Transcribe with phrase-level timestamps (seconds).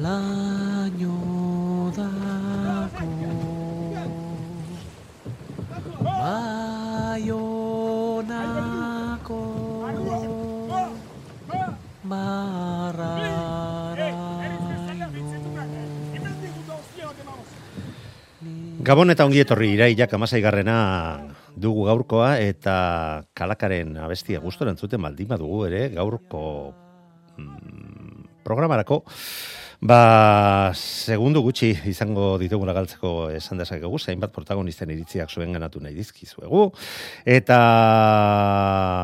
[0.00, 3.12] laino dako
[6.00, 7.52] baionako
[12.08, 13.52] barraraino
[18.82, 20.76] Gabon eta ongi etorri irailak amaseigarrena
[21.52, 26.72] dugu gaurkoa eta kalakaren abestia gustora entzuten baldin badugu ere gaurko
[27.36, 29.04] mm, programarako
[29.82, 36.68] Ba, segundu gutxi izango ditugula galtzeko esan dezakegu, hainbat protagonisten iritziak zuen ganatu nahi dizkizuegu.
[37.26, 37.58] Eta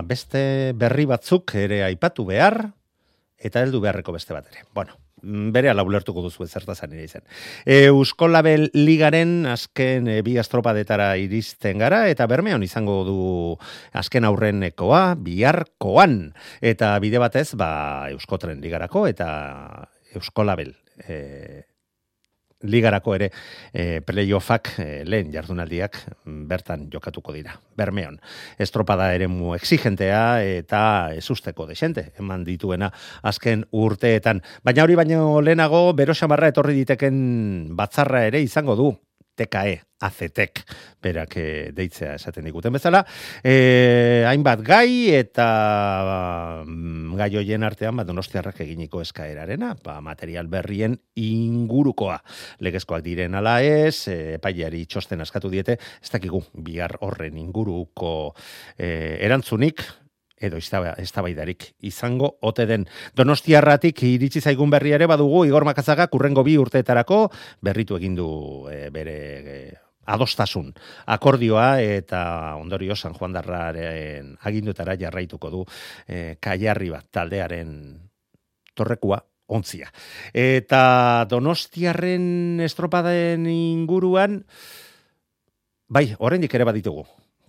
[0.06, 0.44] beste
[0.78, 2.60] berri batzuk ere aipatu behar,
[3.42, 4.62] eta heldu beharreko beste bat ere.
[4.70, 4.94] Bueno,
[5.50, 7.26] bere ala ulertuko duzu zertazan ere izan.
[7.66, 13.20] Euskolabel ligaren azken e, bi astropadetara iristen gara, eta bermeon izango du
[13.98, 16.20] azken aurrenekoa, biharkoan.
[16.62, 17.72] Eta bide batez, ba,
[18.14, 19.28] Euskotren ligarako, eta
[20.16, 21.64] Euskolabel e,
[22.62, 23.30] ligarako ere
[23.72, 27.54] e, playoffak e, lehen jardunaldiak mm, bertan jokatuko dira.
[27.78, 28.18] Bermeon,
[28.58, 30.82] estropada ere mu exigentea eta
[31.16, 32.90] ezusteko desente, eman dituena
[33.22, 34.42] azken urteetan.
[34.64, 38.90] Baina hori baino lehenago, bero xamarra etorri diteken batzarra ere izango du,
[39.38, 40.62] TKE, AZTEK,
[41.02, 43.04] berak e, deitzea esaten diguten bezala.
[43.42, 45.48] E, hainbat gai eta
[46.64, 52.18] mm, gai hoien artean ba, donostiarrak eginiko eskaerarena, ba, material berrien ingurukoa.
[52.66, 58.12] Legezkoak diren ala ez, e, epaileari txosten askatu diete, ez dakigu bihar horren inguruko
[58.76, 59.86] e, erantzunik,
[60.40, 62.86] edo eztabaidarik izango ote den.
[63.16, 67.26] Donostiarratik iritsi zaigun berri ere badugu Igor Makazaga kurrengo bi urteetarako
[67.62, 68.30] berritu egin du
[68.70, 69.58] e, bere e,
[70.08, 70.72] adostasun
[71.06, 75.64] akordioa eta ondorio San Juan Darraren agindutara jarraituko du
[76.06, 77.72] e, kaiarri bat taldearen
[78.74, 79.88] torrekua ontzia.
[80.32, 84.42] Eta Donostiarren estropaden inguruan
[85.88, 87.06] bai, oraindik ere baditugu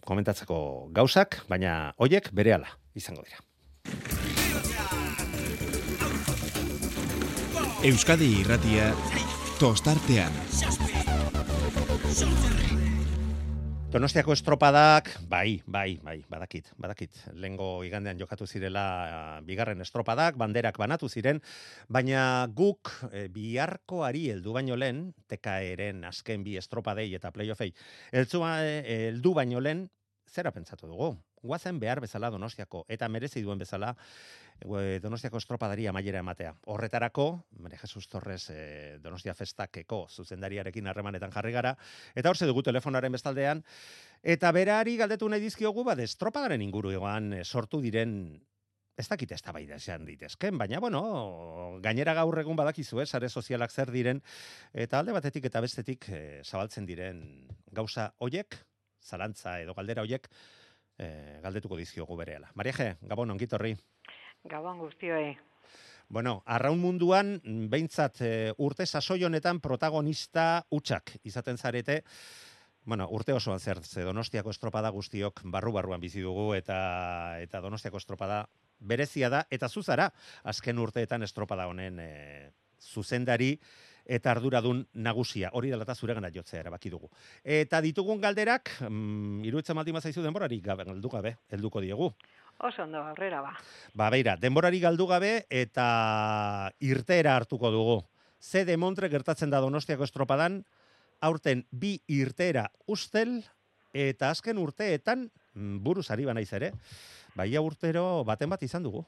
[0.10, 3.40] komentatzeko gauzak, baina hoiek berehala izango dira.
[7.84, 8.92] Euskadi irratia.
[9.60, 10.34] Tostartean.
[13.90, 17.16] Donostiako estropadak, bai, bai, bai, badakit, badakit.
[17.34, 21.40] Lengo igandean jokatu zirela uh, bigarren estropadak, banderak banatu ziren,
[21.90, 27.72] baina guk e, biharkoari heldu baino lehen, TKEren azken bi estropadei eta playoffei,
[28.14, 29.88] heldu, heldu baino lehen,
[30.30, 31.16] zera pentsatu dugu?
[31.42, 33.94] Guazen behar bezala Donostiako, eta merezi duen bezala
[34.60, 36.54] Donostiako estropadari amaiera ematea.
[36.68, 41.76] Horretarako, Mare Jesus Torres e, Donostia Festakeko zuzendariarekin harremanetan jarri gara,
[42.16, 43.64] eta hor dugu telefonaren bestaldean,
[44.22, 48.42] eta berari galdetu nahi dizkiogu, bat estropadaren inguru egoan sortu diren
[49.00, 53.72] ez dakit ez da esan ditezken, baina, bueno, gainera gaur egun badakizu, eh, sare sozialak
[53.72, 54.22] zer diren,
[54.74, 58.58] eta alde batetik eta bestetik e, zabaltzen diren gauza hoiek,
[59.00, 60.28] zalantza edo galdera hoiek
[61.00, 62.52] e, galdetuko dizkiogu berehala.
[62.60, 63.76] Mariaje, Gabon, ongitorri.
[64.50, 65.38] Gabon guztioi.
[66.10, 67.36] Bueno, arraun munduan,
[67.70, 72.04] behintzat e, urte sasoi honetan protagonista utxak izaten zarete,
[72.90, 78.48] Bueno, urte osoan zer, ze Donostiako estropada guztiok barru-barruan bizi dugu eta eta Donostiako estropada
[78.80, 80.08] berezia da eta zuzara
[80.44, 82.10] azken urteetan estropada honen e,
[82.80, 83.60] zuzendari
[84.10, 85.52] eta arduradun nagusia.
[85.54, 87.12] Hori dela eta zure gana jotzea erabaki dugu.
[87.44, 92.10] Eta ditugun galderak, mm, iruditzen maldi mazaizu denborari gabe, galdu gabe, helduko diegu.
[92.58, 93.54] Oso ondo, aurrera ba.
[93.94, 98.02] Ba, beira, denborari galdu gabe eta irteera hartuko dugu.
[98.42, 100.64] Ze demontre gertatzen da donostiako estropadan,
[101.22, 103.44] aurten bi irteera ustel,
[103.94, 106.74] eta azken urteetan, mm, buruz ari banaiz ere,
[107.36, 109.06] baia urtero baten bat izan dugu.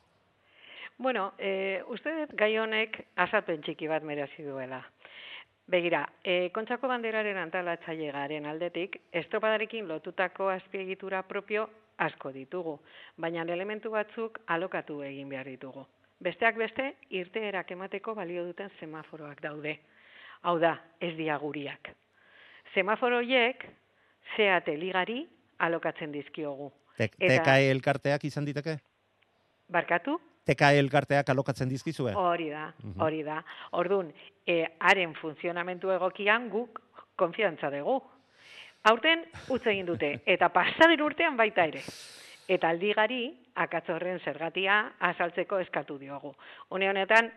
[0.98, 4.84] Bueno, e, uste dut gai honek azalpen txiki bat merezi duela.
[5.72, 12.80] Begira, e, kontsako banderaren antalatzaile garen aldetik, estropadarekin lotutako azpiegitura propio asko ditugu,
[13.18, 15.86] baina elementu batzuk alokatu egin behar ditugu.
[16.22, 19.78] Besteak beste, irteerak emateko balio duten semaforoak daude.
[20.44, 21.92] Hau da, ez diaguriak.
[22.74, 23.66] Semaforo hiek,
[24.36, 25.24] zeate ligari
[25.60, 26.72] alokatzen dizkiogu.
[26.98, 28.78] TKE elkarteak izan diteke?
[29.72, 30.20] Barkatu?
[30.54, 32.14] TK elkarteak alokatzen dizkizue?
[32.16, 33.02] Hori da, Mhm.
[33.02, 33.44] hori da.
[33.72, 34.14] Ordun,
[34.46, 36.82] e, haren funtzionamentu egokian guk
[37.16, 38.02] konfiantza dugu.
[38.84, 41.82] Aurten utz egin dute eta pasaden urtean baita ere.
[42.48, 46.34] Eta aldigari akatzorren zergatia azaltzeko eskatu diogu.
[46.72, 47.32] Une honetan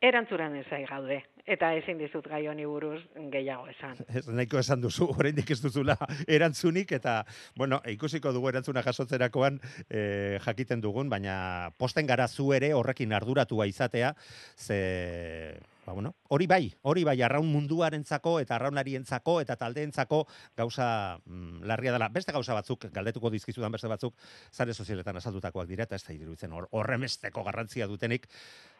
[0.00, 3.00] erantzuran ezai gaude eta ezin dizut gai honi buruz
[3.32, 3.96] gehiago esan.
[4.20, 5.96] Ez nahiko esan duzu, oraindik ez duzula
[6.26, 7.22] erantzunik eta
[7.56, 9.58] bueno, ikusiko dugu erantzuna jasotzerakoan
[9.88, 14.14] eh, jakiten dugun, baina posten gara zu ere horrekin arduratua izatea,
[14.56, 15.58] ze
[15.88, 20.18] ba, bueno, hori bai, hori bai arraun munduarentzako eta arraunarientzako eta taldeentzako
[20.56, 20.88] gauza
[21.24, 22.10] mm, larria dela.
[22.12, 24.18] Beste gauza batzuk galdetuko dizkizudan beste batzuk
[24.52, 28.28] sare sozialetan azaldutakoak dira eta ez da iruditzen hor horremesteko garrantzia dutenik,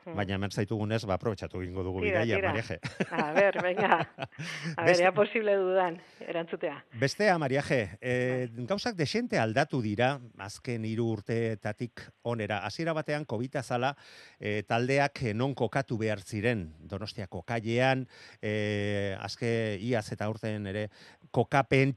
[0.09, 0.17] Hmm.
[0.17, 2.53] baina hemen zaitugunez ba aprobetxatu egingo dugu Tira, bidaia, tira.
[2.53, 2.79] Mariaje.
[3.11, 3.99] A ber, venga.
[4.79, 6.79] A ber, ea posible dudan erantzutea.
[7.01, 12.63] Bestea, Mariaje, e, gauzak desente aldatu dira, azken hiru urteetatik onera.
[12.65, 13.95] Hasiera batean, COVID zala,
[14.41, 18.07] e, taldeak eh, non kokatu behar ziren, Donostiako kailean,
[18.41, 19.51] e, azke
[19.85, 20.89] iaz eta urten ere,
[21.31, 21.97] kokapen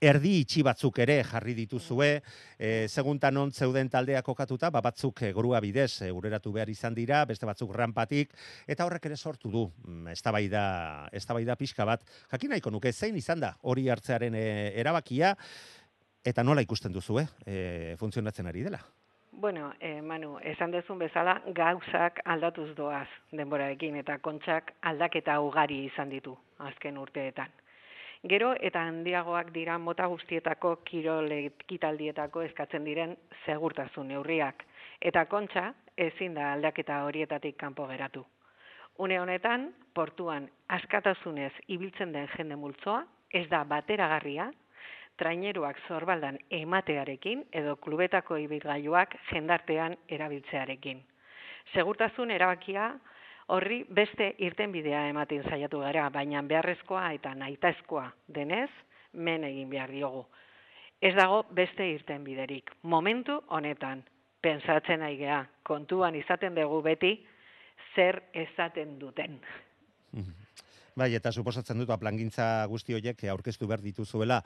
[0.00, 2.08] erdi itxi batzuk ere jarri dituzue,
[2.58, 6.94] e, segunta non zeuden taldea kokatuta, ba batzuk e, grua bidez e, ureratu behar izan
[6.94, 8.34] dira, beste batzuk rampatik,
[8.66, 10.64] eta horrek ere sortu du, mm, eztabaida,
[11.12, 12.04] eztabaida pixka bat.
[12.32, 14.44] Jakin nahiko nuke, zein izan da hori hartzearen e,
[14.80, 15.34] erabakia,
[16.24, 17.28] eta nola ikusten duzu, eh?
[17.44, 18.80] E, funtzionatzen ari dela.
[19.36, 26.08] Bueno, eh, Manu, esan dezun bezala gauzak aldatuz doaz denborarekin eta kontxak aldaketa ugari izan
[26.08, 26.36] ditu
[26.68, 27.50] azken urteetan.
[28.24, 33.10] Gero eta handiagoak dira mota guztietako kirol ekitaldietako eskatzen diren
[33.44, 34.64] segurtasun neurriak
[35.10, 35.66] eta kontxa
[36.06, 38.24] ezin da aldaketa horietatik kanpo geratu.
[38.96, 44.50] Une honetan, portuan askatasunez ibiltzen den jende multzoa ez da bateragarria
[45.20, 51.04] traineruak zorbaldan ematearekin edo klubetako ibilgailuak jendartean erabiltzearekin.
[51.74, 52.94] Segurtasun erabakia
[53.48, 58.70] horri beste irtenbidea ematen saiatu gara, baina beharrezkoa eta nahitaezkoa denez,
[59.12, 60.24] men egin behar diogu.
[61.02, 62.70] Ez dago beste irtenbiderik.
[62.82, 64.02] Momentu honetan,
[64.42, 67.14] pensatzen gea, kontuan izaten dugu beti,
[67.94, 69.40] zer esaten duten.
[70.94, 74.36] Bai, eta suposatzen dut, ba, plangintza guzti horiek aurkeztu behar dituzuela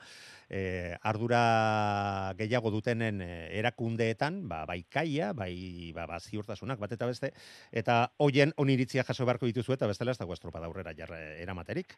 [0.49, 7.05] eh, ardura gehiago dutenen eh, erakundeetan, ba, bai kaia, bai ba, ba, ziurtasunak, bat eta
[7.05, 7.29] beste,
[7.69, 11.93] eta hoien oniritzia jaso beharko dituzu eta bestela ez dago estropa aurrera jarra eramaterik.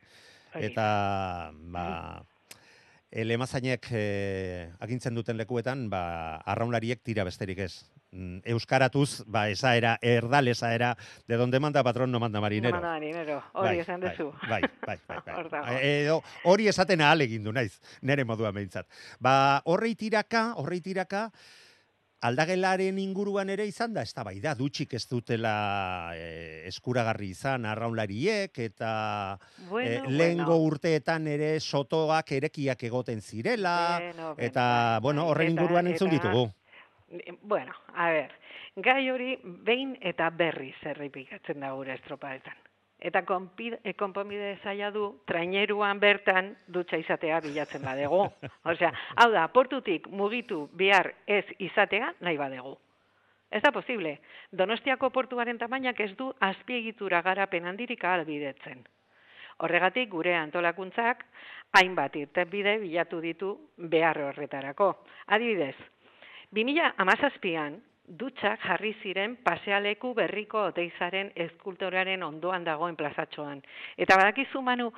[0.59, 0.86] Eta,
[1.71, 1.88] ba,
[3.12, 6.03] elemazainek eh, agintzen duten lekuetan, ba,
[6.44, 7.74] arraunlariek tira besterik ez.
[8.12, 10.98] Mm, Euskaratuz, ba, esaera, erdal esaera,
[11.28, 12.75] de donde manda patrón no manda marinero.
[12.75, 14.34] No manda marinero, hori Bai, esan bai, duzu.
[14.50, 15.19] Bai, bai, bai.
[15.25, 15.50] bai.
[15.52, 15.78] Dago.
[15.80, 18.88] Edo, hori esaten ahal egin du naiz, nere modua behintzat.
[19.19, 21.30] Ba, horrei tiraka, horrei tiraka,
[22.22, 27.66] aldagelaren inguruan ere izan da, ez da bai da, dutxik ez dutela eh, eskuragarri izan
[27.66, 30.68] arraunlariek, eta Bueno, eh, lehengo bueno.
[30.68, 34.66] urteetan ere sotoak erekiak egoten zirela, Bueno, eta,
[35.00, 35.31] bai, bueno, bai.
[35.31, 36.50] horren inguruan entzun ditugu.
[37.42, 38.31] Bueno, a ber,
[38.75, 42.56] gai hori behin eta berriz errepikatzen da gure estropaetan.
[43.02, 48.22] Eta konpid- e, konponbide zaila du traineruan bertan dutxa izatea bilatzen badegu.
[48.72, 52.78] Osea, hau da, portutik mugitu behar ez izatea nahi badegu.
[53.52, 54.20] Ez da posible.
[54.51, 58.86] Donostiako portuaren tamainak ez du azpiegitura garapen handirik ahalbidetzen.
[59.58, 61.25] Horregatik gure antolakuntzak
[61.75, 63.51] hainbat irtenbide bilatu ditu
[63.91, 64.94] behar horretarako.
[65.27, 65.75] Adibidez,
[66.51, 67.79] 2017an
[68.12, 73.62] dutxak jarri ziren pasealeku berriko oteizaren eskultoraren ondoan dagoen plazatxoan.
[73.96, 74.89] Eta badakizu manu,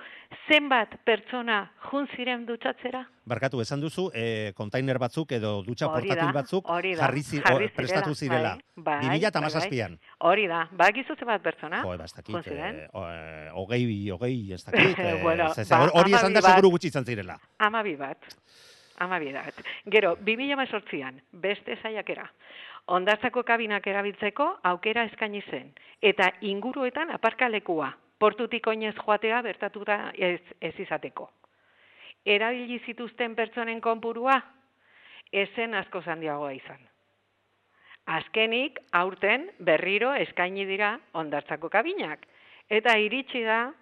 [0.50, 1.60] zenbat pertsona
[1.92, 3.04] jun ziren dutxatzera?
[3.30, 7.42] Barkatu, esan duzu, eh, kontainer batzuk edo dutxa Hori portatil batzuk hori da, jarri, zi-
[7.46, 8.58] jarri o, prestatu zirela, zirela.
[8.76, 10.00] bai, bai, 2017an.
[10.20, 11.84] Hori da, badakizu zenbat pertsona?
[11.84, 14.98] Jo, ba, ez dakit, eh, hogei, hogei, ez dakit.
[15.06, 17.38] eh, Bueno, ba, hori esan da seguru gutxi izan zirela.
[17.60, 18.26] Amabi bat.
[19.02, 19.58] Amabi bat.
[19.90, 22.28] Gero, 2018an, beste saiakera.
[22.94, 25.72] Ondartzako kabinak erabiltzeko aukera eskaini zen.
[26.02, 27.94] Eta inguruetan aparkalekua.
[28.20, 31.30] Portutik oinez joatea bertatuta ez, ez izateko.
[32.26, 34.40] Erabili zituzten pertsonen konpurua,
[35.32, 36.80] ezen asko handiagoa izan.
[38.06, 42.28] Azkenik, aurten berriro eskaini dira ondartzako kabinak.
[42.70, 43.74] Eta iritsi da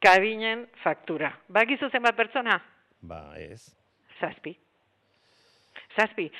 [0.00, 1.32] kabinen faktura.
[1.48, 2.58] Bakizu zenbat pertsona?
[3.00, 3.81] Ba, ez.
[4.22, 4.54] Zazpi.
[5.96, 6.30] Zazpi.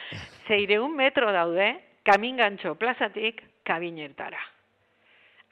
[0.47, 1.69] Zeireun metro daude,
[2.07, 4.41] kamingantxo plazatik kabinertara.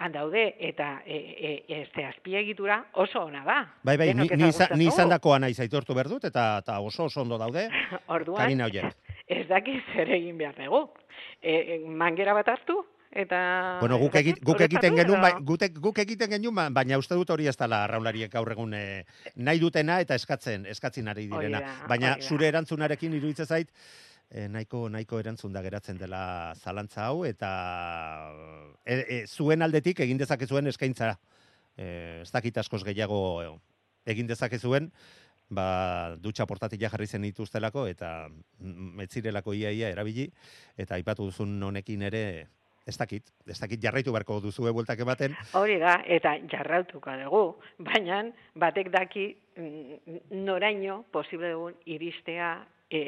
[0.01, 3.59] Han daude, eta e, e, este azpiegitura oso ona da.
[3.85, 7.11] Bai, bai, ni, Denok ni, ni izan dakoa naiz aitortu behar dut, eta, eta oso
[7.11, 7.67] oso ondo daude,
[8.15, 8.97] Orduan, kabina horiek.
[9.29, 10.87] ez dakiz zer egin behar dugu.
[11.43, 12.79] E, e, mangera bat hartu,
[13.11, 13.79] eta...
[13.81, 17.31] Bueno, guk, egit, guk egiten genuen, bai, gute, guk egiten genuen, ba- baina uste dut
[17.31, 19.05] hori ez dela arraunlariek gaur egun eh,
[19.37, 21.61] nahi dutena eta eskatzen, eskatzen ari direna.
[21.61, 22.29] da, baina hori da.
[22.29, 23.73] zure erantzunarekin iruditzen zait,
[24.31, 27.50] eh, nahiko nahiko erantzun da geratzen dela zalantza hau eta
[28.85, 31.17] e, e, zuen aldetik egin dezakezuen eskaintza.
[31.76, 33.50] Eh, ez dakit askoz gehiago eh,
[34.12, 34.90] egin dezakezuen,
[35.50, 40.29] ba, dutxa portatila jarri zen dituztelako eta mm, ez zirelako iaia erabili
[40.79, 42.25] eta aipatu duzun honekin ere
[42.90, 47.44] ez dakit, ez dakit jarraitu beharko duzue bueltak ematen, Hori da, eta jarrautuko dugu,
[47.87, 48.23] baina
[48.59, 52.52] batek daki mm, noraino posible dugun iristea
[52.90, 53.02] e,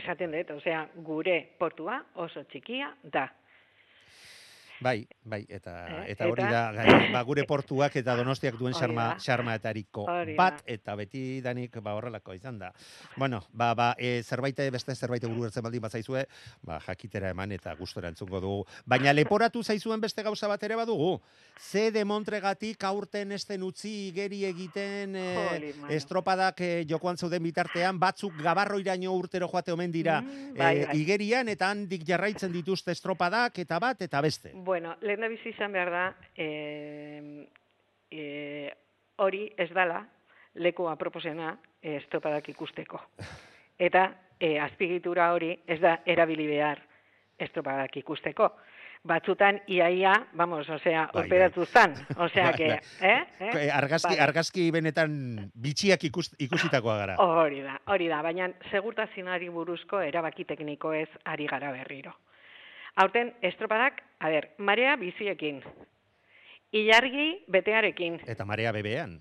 [0.00, 3.28] esaten dut, osea, gure portua oso txikia da.
[4.80, 6.62] Bai, bai, eta Eh, eta hori da
[7.12, 10.06] ba, gure portuak eta Donostiak duen xarma xarmaetariko
[10.38, 12.72] bat eta beti danik ba horrelako izan da.
[13.16, 16.26] Bueno, ba ba e, zerbait beste zerbait buruertzen baldin bazaizue,
[16.62, 18.66] ba jakitera eman eta gustora entzungo dugu.
[18.86, 21.20] Baina leporatu zaizuen beste gauza bat ere badugu.
[21.58, 28.36] Ze de Montregatik aurten esten utzi igeri egiten e, estropadak e, jokoan zeuden bitartean batzuk
[28.42, 30.20] gabarroiraino urtero joate omen dira.
[30.20, 30.98] Mm, bai, e, bai.
[30.98, 34.52] igerian eta handik jarraitzen dituzte estropadak eta bat eta beste.
[34.64, 36.02] Bueno, lehen da bizi izan behar da,
[36.40, 36.46] e,
[38.10, 38.72] e,
[39.20, 39.98] hori ez dala
[40.64, 41.50] leku aproposena
[41.82, 43.00] e, estropadak ikusteko.
[43.78, 44.06] Eta
[44.40, 46.80] e, azpigitura hori ez da erabili behar
[47.44, 48.48] estropadak ikusteko.
[49.04, 51.92] Batzutan iaia, vamos, osea, Bai, operatu zan.
[52.16, 53.10] Osea, Bai, que, bai.
[53.10, 53.18] eh?
[53.40, 53.50] eh?
[53.66, 54.22] Eh, Argazki, Bai.
[54.24, 55.18] argazki benetan
[55.60, 57.18] bitxiak ikus, ikusitakoa gara.
[57.20, 62.16] Hori da, hori da, baina segurtasinari buruzko erabaki tekniko ez ari gara berriro.
[62.96, 65.62] Aurten estropadak, a ber, marea biziekin,
[66.72, 69.20] ilargi betearekin, Eta marea bebean.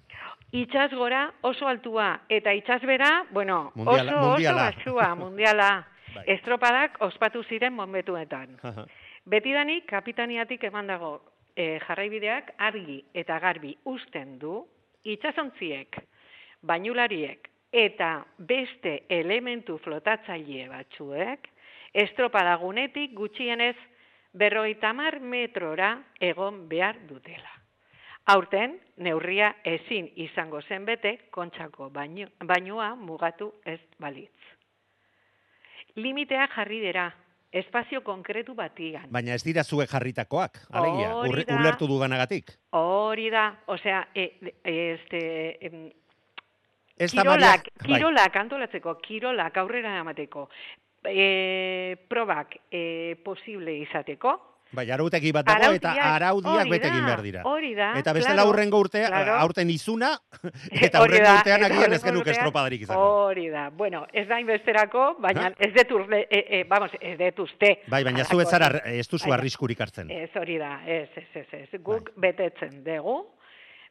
[0.51, 4.68] itxas gora oso altua, eta itxas bera, bueno, Mundiala- oso mundiala.
[4.70, 5.88] oso basua, mundiala.
[6.13, 6.24] Bai.
[6.27, 8.60] Estropadak ospatu ziren momentuetan.
[8.62, 8.86] Aha.
[9.25, 11.24] Betidanik kapitaniatik eman dago
[11.56, 14.68] e, jarraibideak argi eta garbi usten du
[15.03, 15.98] itsasontziek,
[16.62, 21.50] bainulariek eta beste elementu flotatzaile batzuek
[21.94, 23.76] estropadagunetik gutxienez
[24.34, 27.52] berrogeita hamar metrora egon behar dutela.
[28.26, 34.32] Aurten, neurria ezin izango zen bete kontxako bainu, bainua mugatu ez balitz.
[35.96, 37.10] Limitea jarri dira,
[37.52, 39.10] espazio konkretu batian.
[39.14, 41.58] Baina ez dira zuek jarritakoak, alegia, Hori da.
[41.60, 42.56] ulertu duganagatik.
[42.80, 44.32] Hori da, osea, e,
[44.64, 45.22] este,
[45.68, 45.92] em,
[46.98, 47.86] Ez kirolak, Maria- bai.
[48.00, 50.48] kirolak antolatzeko, kirolak aurrera emateko,
[51.05, 57.41] e, probak e, posible izateko, Bai, arautegi bat dago eta araudiak bete egin behar dira.
[57.45, 59.36] Hori da, Eta bestela claro, aurrengo urtea, claro.
[59.43, 60.15] aurten izuna,
[60.88, 63.03] eta aurrengo da, urtean agian ez urtean- estropadarik izango.
[63.27, 65.53] Hori da, bueno, ez da inbesterako, baina Ha?
[65.60, 67.69] ez dut urle, e, e, vamos, ez dut uste.
[67.88, 70.10] Bai, baina zu ez zara, ez duzu arriskurik hartzen.
[70.10, 71.81] Ez hori da, ez, ez, ez, ez.
[71.83, 72.31] Guk Bai.
[72.31, 73.19] betetzen dugu,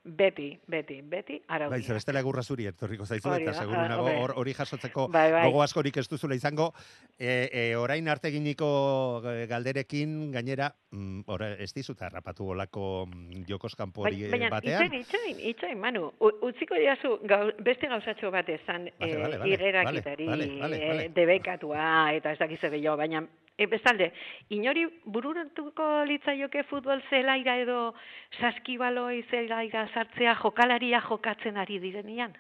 [0.05, 1.79] beti, beti, beti, araudia.
[1.79, 5.29] Bai, bestela egurra zuri etorriko zaizu, Hori eta da, seguru ah, nago hori jasotzeko Bai,
[5.31, 5.43] bai.
[5.47, 6.73] gogo askorik ez duzula izango.
[7.19, 13.45] E, e, orain arte eginiko eh, galderekin, gainera, mm, ora, ez dizut harrapatu olako mm,
[13.49, 14.87] jokos kanpo hori eh, Baina, batean.
[14.91, 19.39] itxain, itxain, itxain, Manu, U- utziko diazu gau, beste gauzatxo bat esan Vale, eh, vale,
[19.39, 21.05] vale, igerakitari, vale, vale, vale, vale.
[21.07, 21.87] eh, debekatua
[22.19, 23.23] eta ez dakiz gehiago, baina
[23.59, 24.11] e, bestalde,
[24.51, 27.93] inori bururatuko litzaioke futbol zelaira edo
[28.41, 32.35] saskibaloi zelaira sartzea jokalaria jokatzen ari direnean?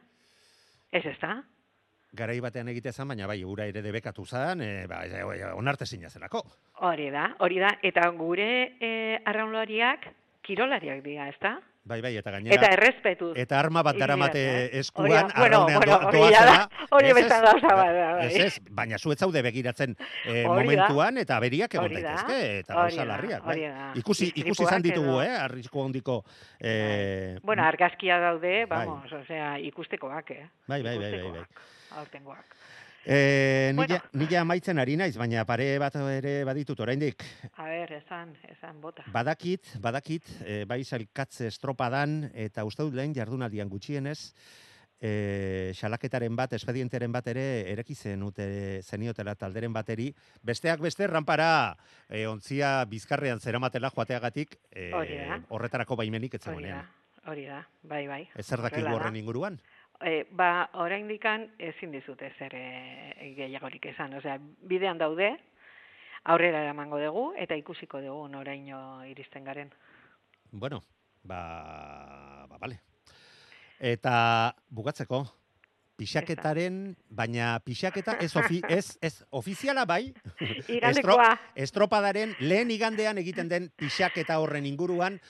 [0.92, 1.40] Ez ez da?
[2.12, 5.86] Garai batean egite zen, baina bai, ura ere debekatu zen, e, ba, e, e, onarte
[5.86, 6.42] zelako.
[6.84, 10.10] Hori da, hori da, eta gure eh, arraunlariak
[10.42, 11.58] kirolariak dira, ez da?
[11.84, 12.54] Bai, bai, eta gainera...
[12.54, 13.32] Eta errespetu.
[13.34, 14.68] Eta arma bat daramate da, eh?
[14.78, 16.52] eskuan, da, bueno, arraunean bueno, hori doazela.
[16.52, 18.28] da, hori Ez, beste ez, gauza bat da, bai.
[18.28, 20.52] Ez, ez, baina zu ez zaude begiratzen eh, da.
[20.52, 23.42] momentuan eta beriak egon da, daitezke eta gauza da, larriak.
[23.48, 23.58] Bai.
[23.66, 23.90] da.
[23.98, 26.20] Ikusi, ikusi izan ditugu, eh, arrisku handiko.
[26.60, 28.86] Eh, Bueno, argazkia daude, Bai.
[28.86, 30.48] vamos, osea, ikustekoak, eh?
[30.68, 31.46] Bai, bai, bai, bai, bai.
[31.98, 32.61] Ikustekoak,
[33.02, 33.06] Aurtengoak.
[33.06, 33.94] Eh, Bueno.
[33.94, 37.22] nila, nila amaitzen ari naiz, baina pare bat ere baditut oraindik.
[37.56, 39.02] A ber, esan, esan bota.
[39.12, 44.34] Badakit, badakit, e, bai sailkatze estropadan, eta uste dut lehen jardunaldian gutxienez,
[45.02, 51.76] e, xalaketaren bat, espedienteren bat ere, ereki zenute, zeniotela talderen bateri, besteak beste, rampara
[52.08, 55.40] e, ontzia bizkarrean zeramatela joateagatik, e, da.
[55.48, 56.84] horretarako baimenik ez Hori da,
[57.26, 58.28] hori da, bai, bai.
[58.36, 58.94] Ez zer dakigu da.
[58.94, 59.58] horren inguruan?
[60.02, 64.14] E, ba, oraindikan ezin dizute zer e, gehiagorik esan.
[64.18, 65.32] Osea, bidean daude,
[66.24, 69.70] aurrera eramango dugu, eta ikusiko dugu noraino iristen garen.
[70.50, 70.82] Bueno,
[71.22, 72.80] ba, ba, bale.
[73.82, 75.24] Eta bukatzeko,
[75.98, 80.12] pixaketaren, baina pixaketa ez, ofi, ez, ez ofiziala bai,
[80.68, 81.30] Igandekoa.
[81.54, 85.20] estropadaren lehen igandean egiten den pixaketa horren inguruan,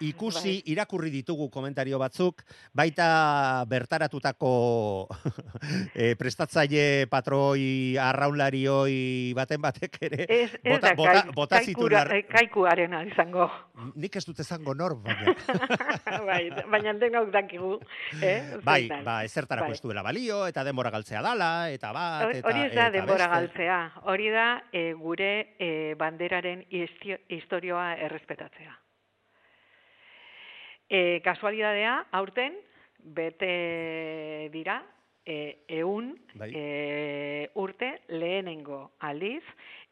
[0.00, 0.72] ikusi, Bai.
[0.72, 2.42] irakurri ditugu komentario batzuk,
[2.74, 5.08] baita bertaratutako
[5.94, 12.00] e, prestatzaile patroi arraunlarioi baten batek ere, Ez, ez bota, da bota, kai- bota kaikura-
[12.06, 13.48] ar- kaikuarena izango.
[13.94, 15.34] nik ez dut esango nor, baina,
[16.30, 17.78] bai, baina denok dakigu,
[18.22, 18.56] eh?
[18.64, 19.76] bai, ba, ezertarako Bai.
[19.78, 23.78] ez duela balio, eta denbora galtzea dala, eta bat, eta, Hori ez da denbora galtzea,
[24.04, 28.76] hori da e, gure e, banderaren historioa errespetatzea.
[30.88, 32.54] E, kasualidadea, aurten,
[32.98, 34.82] bete dira,
[35.26, 36.50] e, eun Bai.
[36.54, 39.44] e, urte lehenengo aldiz,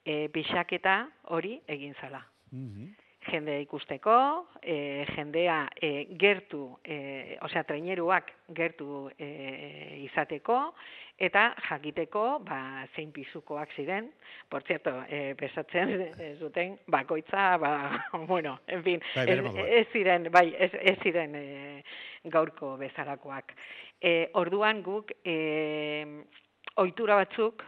[0.05, 2.23] e, pixaketa hori egin zala.
[2.51, 2.95] Mhm.
[3.31, 4.17] Jendea ikusteko,
[4.63, 9.29] e, jendea e, gertu, e, osea, traineruak gertu e,
[10.05, 10.59] izateko,
[11.19, 12.61] eta jakiteko, ba,
[12.95, 14.11] zein pizukoak ziren,
[14.49, 15.95] por cierto, e, pesatzen
[16.41, 17.73] zuten, bakoitza, ba,
[18.29, 19.29] bueno, en fin, Bai,
[19.81, 21.47] ez ziren, bai, ez, ez ziren e,
[22.25, 23.55] gaurko bezalakoak.
[24.01, 25.37] E, orduan guk, e,
[26.77, 27.65] ohitura batzuk,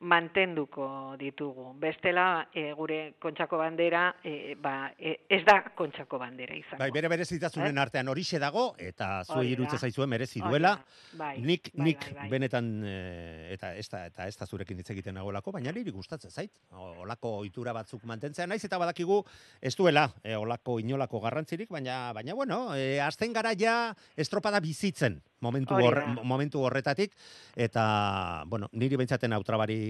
[0.00, 1.74] mantenduko ditugu.
[1.80, 6.80] Bestela, e, gure kontxako bandera, e, ba, e, ez da kontxako bandera izango.
[6.80, 10.78] Bai, bere berezitasunen artean horixe dago, eta zuei irutze zaizuen merezi duela.
[11.12, 12.28] bai, nik bai, nik bai, bai.
[12.32, 16.30] benetan eh, eta ez da eta ez da zurekin hitz egiten nagolako, baina niri gustatzen
[16.30, 16.52] zait.
[16.72, 19.22] Olako ohitura batzuk mantentzea naiz eta badakigu
[19.60, 25.20] ez duela eh, olako inolako garrantzirik, baina baina bueno, eh, azten gara ja estropada bizitzen
[25.40, 26.04] momentu da.
[26.22, 27.12] momentu horretatik
[27.56, 29.32] eta bueno, niri beintzaten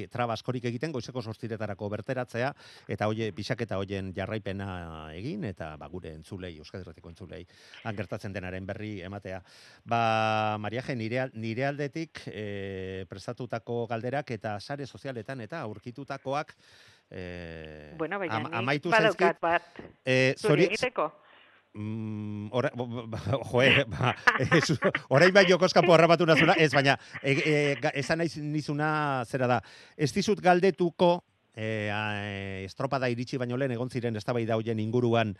[0.08, 2.52] traba askorik egiten goizeko sortziretarako berteratzea
[2.88, 7.46] eta hoie pixaketa hoien jarraipena egin eta ba gure entzulei Euskadi Irratiko entzulei
[7.84, 9.42] han gertatzen denaren berri ematea.
[9.84, 16.54] Ba Mariaje nire nire aldetik eh, prestatutako galderak eta sare sozialetan eta aurkitutakoak
[17.10, 19.40] eh, Bueno, baina ama- nik amaitu badaukat zaizkit.
[19.40, 19.62] bat
[20.04, 21.10] Eh, zuri egiteko.
[21.72, 22.70] Mm, ora,
[23.50, 24.74] joe, ba, ez,
[25.08, 29.60] orain bai jokoskapo harrapatu nazula, ez, baina e, e, esan naiz nizuna zera da,
[29.94, 31.20] ez dizut galdetuko
[31.54, 35.34] e, a, estropada iritsi baino lehen egon ziren eztabaida hoien inguruan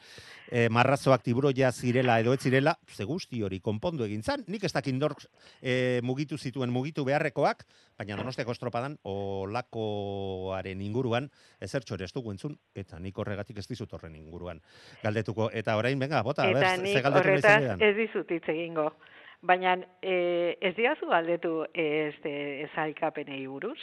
[0.51, 4.73] e, marrazoak tiburoia zirela edo ez zirela, ze guzti hori konpondu egin zan, nik ez
[4.73, 5.27] dakit nork
[5.63, 7.65] e, mugitu zituen mugitu beharrekoak,
[7.99, 13.93] baina donostiako estropadan olakoaren inguruan ezertxo ere ez dugu entzun, eta nik horregatik ez dizut
[13.93, 14.61] horren inguruan
[15.03, 15.51] galdetuko.
[15.53, 18.91] Eta orain, venga, bota, a ber, Eta ze nik galdetu horretaz ez dizut hitz egingo.
[19.41, 23.79] Baina e, ez diazu galdetu ez de, zaikapenei buruz?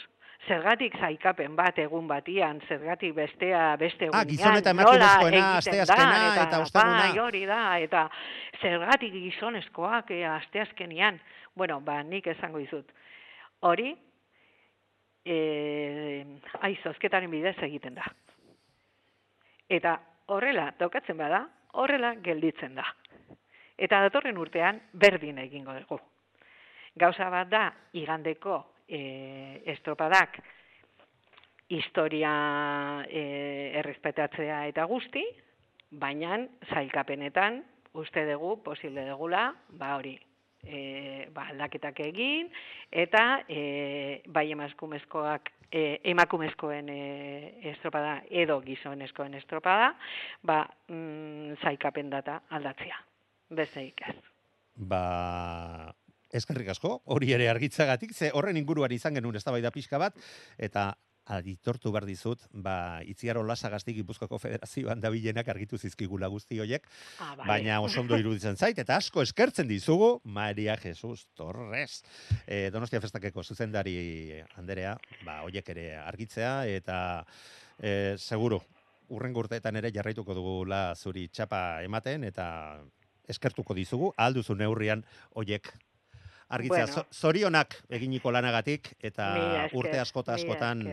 [0.46, 6.44] Zergatik zaikapen bat egun batian, zergatik bestea beste Ah, egunean, gizon eta emakumezkoena, asteazkena da,
[6.44, 7.00] eta osteguna.
[7.00, 8.04] Bai, hori da, eta
[8.62, 11.18] zergatik gizonezkoak e, asteazkenean.
[11.58, 12.94] Bueno, ba, nik esango dizut.
[13.66, 13.90] Hori,
[15.26, 15.38] e,
[16.62, 18.06] ai, zozketaren bidez egiten da.
[19.68, 19.98] Eta
[20.32, 21.42] horrela tokatzen bada,
[21.82, 22.86] horrela gelditzen da.
[23.76, 25.98] Eta datorren urtean berdin egingo dugu.
[26.98, 30.40] Gauza bat da igandeko e, estropadak
[31.68, 33.24] historia e,
[33.78, 35.24] errespetatzea eta guzti,
[35.90, 36.40] baina
[36.72, 37.60] zailkapenetan
[37.98, 40.14] uste dugu posible dugula, ba hori,
[40.64, 42.48] e, ba, aldaketak egin
[42.90, 47.00] eta e, bai emakumezkoak e, emakumezkoen e,
[47.72, 49.92] estropada edo gizonezkoen estropada,
[50.42, 53.00] ba mm, zailkapen data aldatzea.
[53.48, 54.16] Besteik ez.
[54.88, 55.92] Ba,
[56.32, 60.16] eskerrik asko, hori ere argitzagatik, ze horren inguruan izan genuen eztabaida pixka bat,
[60.58, 60.94] eta
[61.28, 66.86] aditortu behar dizut, ba, itziaro lasagaztik Gipuzkoako Federazioan dabilenak argitu zizkigula guzti hoiek,
[67.20, 67.48] Ah, bale.
[67.48, 72.02] baina oso ondo iruditzen zait, eta asko eskertzen dizugu, Maria Jesus Torres,
[72.46, 77.26] e, Donostia Festakeko zuzendari Anderea, ba, hoiek ere argitzea, eta
[77.78, 78.62] e, seguru,
[79.10, 82.80] urrengo urteetan ere jarraituko dugula zuri txapa ematen, eta
[83.28, 85.04] eskertuko dizugu, alduzu neurrian
[85.36, 85.68] hoiek
[86.48, 86.86] argitzea.
[86.86, 87.02] Bueno.
[87.02, 89.30] Zo- Zorionak eginiko lanagatik, eta
[89.64, 90.84] esker, urte askota askotan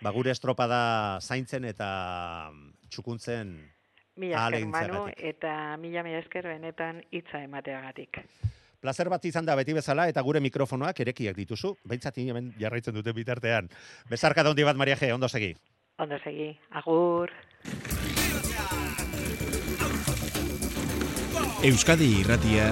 [0.00, 2.50] ba, gure estropada zaintzen eta
[2.90, 3.56] txukuntzen
[4.16, 4.66] Mila esker.
[4.72, 8.22] Manu, eta mila mila esker benetan hitza emateagatik.
[8.80, 13.12] Plazer bat izan da beti bezala eta gure mikrofonoak erekiak dituzu, behintzat hemen jarraitzen dute
[13.12, 13.68] bitartean.
[14.08, 15.54] Bezarka daundi bat, Maria G, ondo segi.
[15.98, 17.32] Ondo segi, agur.
[21.64, 22.70] Euskadi irratia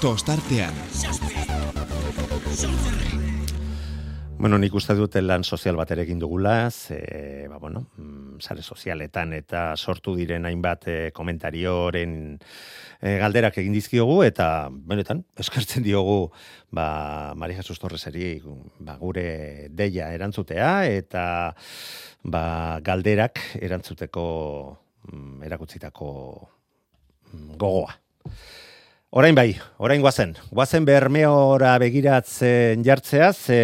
[0.00, 0.74] tostartean.
[4.38, 7.00] Bueno, nik uste dute lan sozial bat ere egin dugula, ze,
[7.50, 12.12] ba, bueno, mm, sare sozialetan eta sortu diren hainbat e, komentarioren
[13.00, 16.30] e, galderak egin dizkiogu eta benetan eskertzen diogu
[16.70, 18.36] ba Mari Jesus Torreseri
[18.78, 21.24] ba, gure deia erantzutea eta
[22.22, 22.44] ba,
[22.78, 24.28] galderak erantzuteko
[25.10, 26.12] mm, erakutzitako
[27.32, 27.98] mm, gogoa.
[29.10, 30.34] Orain bai, orain guazen.
[30.52, 33.60] Guazen bermeora begiratzen jartzeaz, e,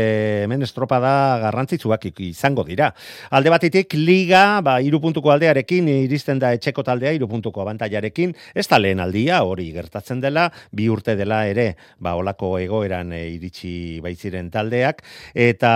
[0.46, 1.11] hemen estropada
[1.42, 2.88] garrantzitsuak izango dira.
[3.28, 9.04] Alde batitik, liga, ba, irupuntuko aldearekin, iristen da etxeko taldea, irupuntuko abantaiarekin, ez da lehen
[9.04, 15.04] aldia, hori gertatzen dela, bi urte dela ere, ba, olako egoeran e, iritsi baitziren taldeak,
[15.37, 15.74] eta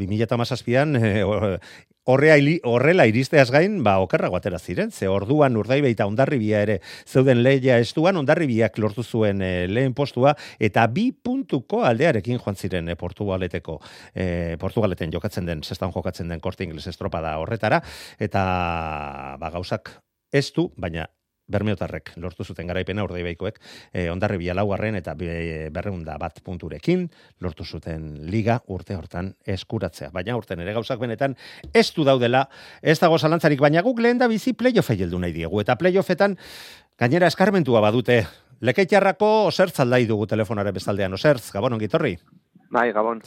[0.00, 1.60] 2008an, e, Horrea,
[2.06, 7.78] horrela iristeaz gain, ba, okerra guatera ziren, ze orduan urdaibe eta ondarribia ere zeuden leia
[7.78, 13.80] estuan, ondarribiak lortu zuen e, lehen postua, eta bi puntuko aldearekin joan ziren e, Portugaleteko,
[14.14, 17.82] e, Portugaleten jokatzen den, zestan jokatzen den korte ingles estropada horretara,
[18.18, 18.42] eta
[19.38, 19.98] ba, gauzak
[20.32, 21.06] ez du, baina
[21.50, 23.58] Bermeotarrek lortu zuten garaipena urdaibaikoek
[23.92, 27.08] e, ondarribia laugarren eta berreunda bat punturekin
[27.40, 30.10] lortu zuten liga urte hortan eskuratzea.
[30.14, 31.36] Baina urten ere gauzak benetan
[31.74, 32.46] ez du daudela,
[32.82, 35.60] ez dago zalantzarik, baina guk lehen da bizi playoff heldu nahi diegu.
[35.60, 36.38] Eta playoffetan
[36.98, 38.22] gainera eskarmentua badute.
[38.62, 42.16] Lekeitxarrako osertz aldai dugu telefonare bestaldean osertz, gabon ongitorri?
[42.72, 43.20] Bai, gabon.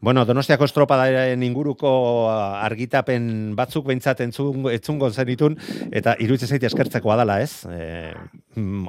[0.00, 1.90] Bueno, Donostiako estropadaren inguruko
[2.32, 5.54] argitapen batzuk behintzat entzun, etzungo zenitun,
[5.92, 7.68] eta iruditze zaite eskertzeko adala, ez?
[7.70, 8.10] E,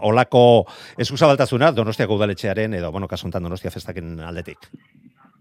[0.07, 0.43] olako
[1.05, 4.71] eskusabaltasuna Donostiako udaletxearen, edo, bueno, kasuntan Donostia festaken aldetik.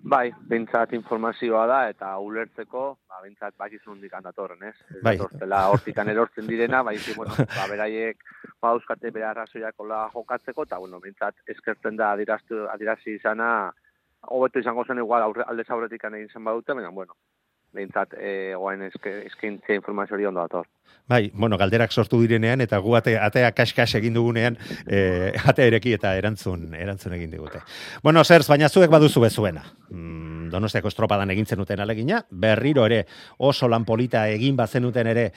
[0.03, 5.01] Bai, behintzat informazioa da, eta ulertzeko, ba, behintzat bakizun hundik handatorren, ez?
[5.05, 5.19] Bai.
[5.21, 8.25] Hortela, hortikan erortzen direna, bai, bueno, ba, beraiek,
[8.61, 13.71] ba, euskate bera jokatzeko, eta, bueno, behintzat, eskertzen da adirazi izana,
[14.29, 17.17] hobeto izango zen igual aurre, alde zauretik egin zen badute, baina, bueno,
[17.73, 20.67] behintzat, e, goain eskintzea informazio hori ondo dator.
[21.11, 25.95] Bai, bueno, galderak sortu direnean, eta gu ate, atea kaskas egin dugunean, e, atea ereki
[25.95, 27.63] eta erantzun, erantzun egin digute.
[28.03, 29.65] Bueno, zerz, baina zuek baduzu bezuena.
[29.91, 33.05] Mm, donostiako estropadan egintzen duten alegina, berriro ere
[33.39, 35.31] oso lan polita egin bazenuten ere,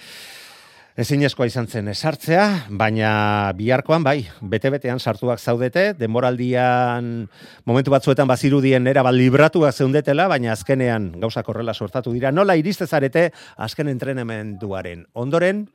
[0.93, 2.43] Ezinezkoa izan zen esartzea,
[2.77, 7.07] baina biharkoan bai, bete-betean sartuak zaudete, denboraldian
[7.65, 12.29] momentu batzuetan bazirudien nera bat libratuak zeundetela, baina azkenean gauza korrela sortatu dira.
[12.29, 15.65] Nola iriste zarete azken entrenemenduaren ondoren,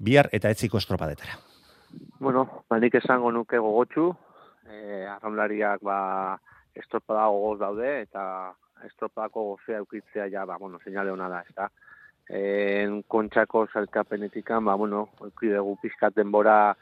[0.00, 1.36] bihar eta etziko estropadetara.
[2.18, 4.08] Bueno, banik esango nuke gogotxu,
[4.72, 5.98] eh, arraunlariak ba,
[6.72, 8.54] estropada gogoz daude, eta
[8.88, 11.68] estropadako gozea eukitzea ja, ba, bueno, seinale hona da, ez da
[12.28, 15.08] en kontxako zalkapenetikan, ba, bueno,
[15.40, 16.74] dugu pizkat denbora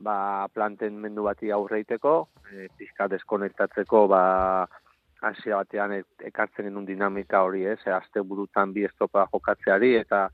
[0.00, 4.22] ba, planten mendu bati aurreiteko, e, pizkat deskonektatzeko, ba,
[5.20, 10.28] asia batean ekartzen genuen dinamika hori, ez, e, azte burutan bi estropa jokatzeari, eta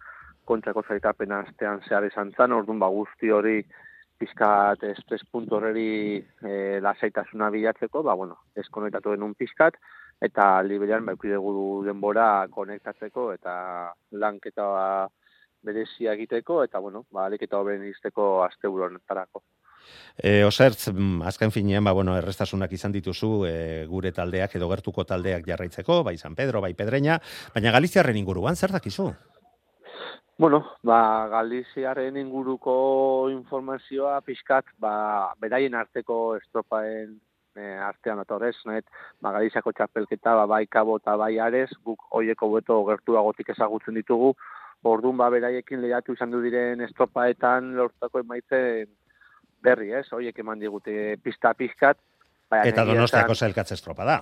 [0.47, 3.61] kontxako zalkapena astean zehar izan zan, orduan ba, guzti hori
[4.19, 9.79] pizkat estres puntu horreri e, lasaitasuna bilatzeko, ba, bueno, deskonektatu genuen pizkat,
[10.21, 15.09] eta liberan ba dugu denbora konektatzeko eta lanketa
[15.63, 19.43] berezia egiteko eta bueno, ba aliketa hoben izteko asteburonetarako.
[20.17, 23.55] E, osertz, mm, azken finean, ba, bueno, errestasunak izan dituzu e,
[23.87, 27.21] gure taldeak edo gertuko taldeak jarraitzeko, bai San Pedro, bai Pedreña,
[27.55, 29.13] baina Galiziarren inguruan, zer dakizu?
[30.39, 37.21] Bueno, ba, Galiziarren inguruko informazioa pixkat, ba, beraien arteko estropaen
[37.59, 38.87] e, artean atorrez, nahet,
[39.25, 44.35] magalizako txapelketa, ba, bai kabo eta bai ares, guk hoieko beto gertuagotik ezagutzen ditugu,
[44.87, 48.93] orduan ba, beraiekin lehiatu izan du diren estropaetan lortako emaitzen
[49.63, 51.99] berri, ez, hoiek eman digute pista pizkat.
[52.51, 54.21] Bai, eta donostiako zelkatze estropa da.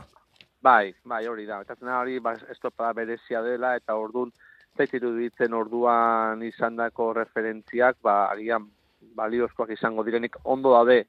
[0.64, 1.60] Bai, bai, hori da.
[1.60, 4.32] Eta zena hori ba, estropa berezia dela, eta orduan,
[4.78, 8.70] zaitiru ditzen orduan izandako referentziak, ba, agian
[9.14, 11.04] baliozkoak izango direnik ondo daude,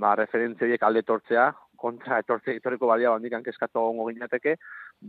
[0.00, 4.56] ba, referentzia horiek alde tortzea, kontra etortzea etorriko balia handik hankeskatu gongo ginateke,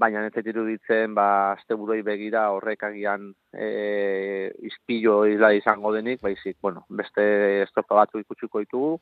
[0.04, 1.26] baina netzet iruditzen, ba,
[1.56, 7.26] azte buroi begira horrek agian e, izpillo izla izango denik, baizik, bueno, beste
[7.66, 8.94] estropa batu ikutsiko ditugu,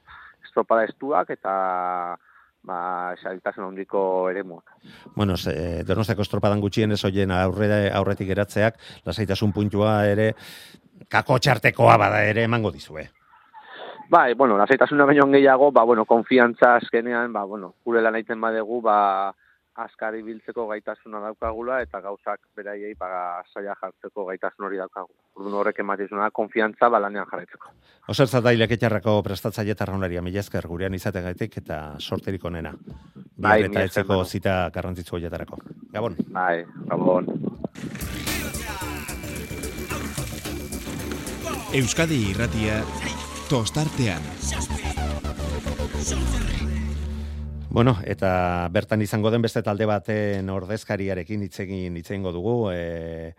[0.45, 1.53] estropa da estuak, eta
[2.69, 2.79] ba,
[3.19, 4.73] esaltasun handiko ere muak.
[5.15, 7.69] Bueno, ze, donostiako estropadan gutxien ez oien aurre,
[8.01, 10.33] aurretik eratzeak, lasaitasun puntua ere,
[11.09, 13.07] kako txartekoa bada ere emango dizue.
[14.09, 18.81] Bai, bueno, lasaitasuna baino gehiago, ba, bueno, konfiantza azkenean, ba, bueno, gure lan aiten badegu,
[18.81, 19.35] ba,
[19.79, 25.13] askari biltzeko gaitasuna daukagula, eta gauzak beraiei, ba, saia jartzeko gaitasun hori daukagu.
[25.37, 27.69] Urdun horrek ematizuna, konfiantza, ba, lanean jarraitzeko.
[28.09, 32.73] Osertza da ileketxarrako prestatzaile eta raunlaria, mila esker, gurean izate gaitik, eta sorterik onena.
[33.37, 35.61] Bai, eta etzeko zita garrantzitzu hoietarako.
[35.93, 36.17] Gabon.
[36.33, 37.29] Bai, gabon.
[41.77, 42.81] Euskadi irratia
[43.49, 44.21] tostartean.
[47.69, 53.33] Bueno, eta bertan izango den beste talde baten ordezkariarekin hitz egin hitz dugu, eh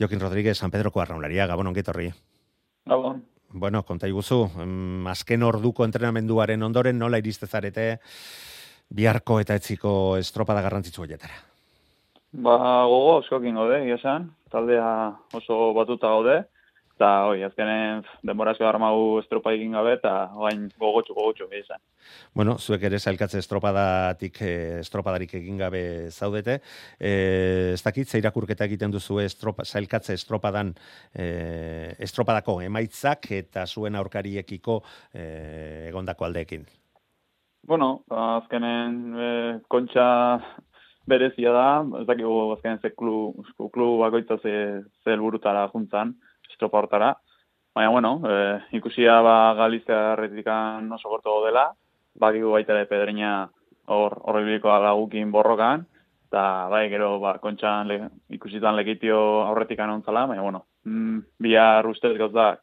[0.00, 2.10] Jokin Rodríguez San Pedroko arraunlaria, Gabon ongetorri.
[2.84, 3.22] Gabon.
[3.52, 8.00] Bueno, konta iguzu, mm, azken orduko entrenamenduaren ondoren nola iriste zarete
[8.88, 11.34] biharko eta etziko estropada garrantzitsu horietara.
[12.32, 12.56] Ba,
[12.90, 16.44] gogo, oskokin gode, esan, taldea oso batuta gaude,
[16.94, 21.82] eta hoi, azkenen denborazko armagu estropa egin gabe, eta oain gogotxu, gogotxu, esan.
[22.34, 26.60] Bueno, zuek ere zailkatze estropadatik, eh, estropadarik egin gabe zaudete.
[26.98, 30.74] Eh, ez dakit, zeirakurketa egiten duzu estropa, zailkatze estropadan,
[31.14, 36.64] eh, estropadako emaitzak eta zuen aurkariekiko eh, egondako aldeekin.
[37.66, 39.28] Bueno, azkenen e,
[39.72, 40.04] kontxa
[41.08, 41.68] berezia da,
[42.00, 43.40] ez dakigu azkenen ze klub,
[43.72, 44.52] klub bakoitza ze,
[45.02, 46.12] ze helburutara juntzan,
[46.54, 47.14] estropa hortara.
[47.74, 51.72] Baina, bueno, e, ikusia ba, Galizia erretikan oso gorto dela,
[52.14, 53.48] bakigu baita ere pedreina
[53.90, 55.82] hor horrebiliko alagukin borrokan,
[56.28, 57.98] eta bai, gero ba, kontxan le,
[58.38, 62.62] ikusitan lekitio aurretikan ontzala, baina, bueno, mm, bihar ustez gauzak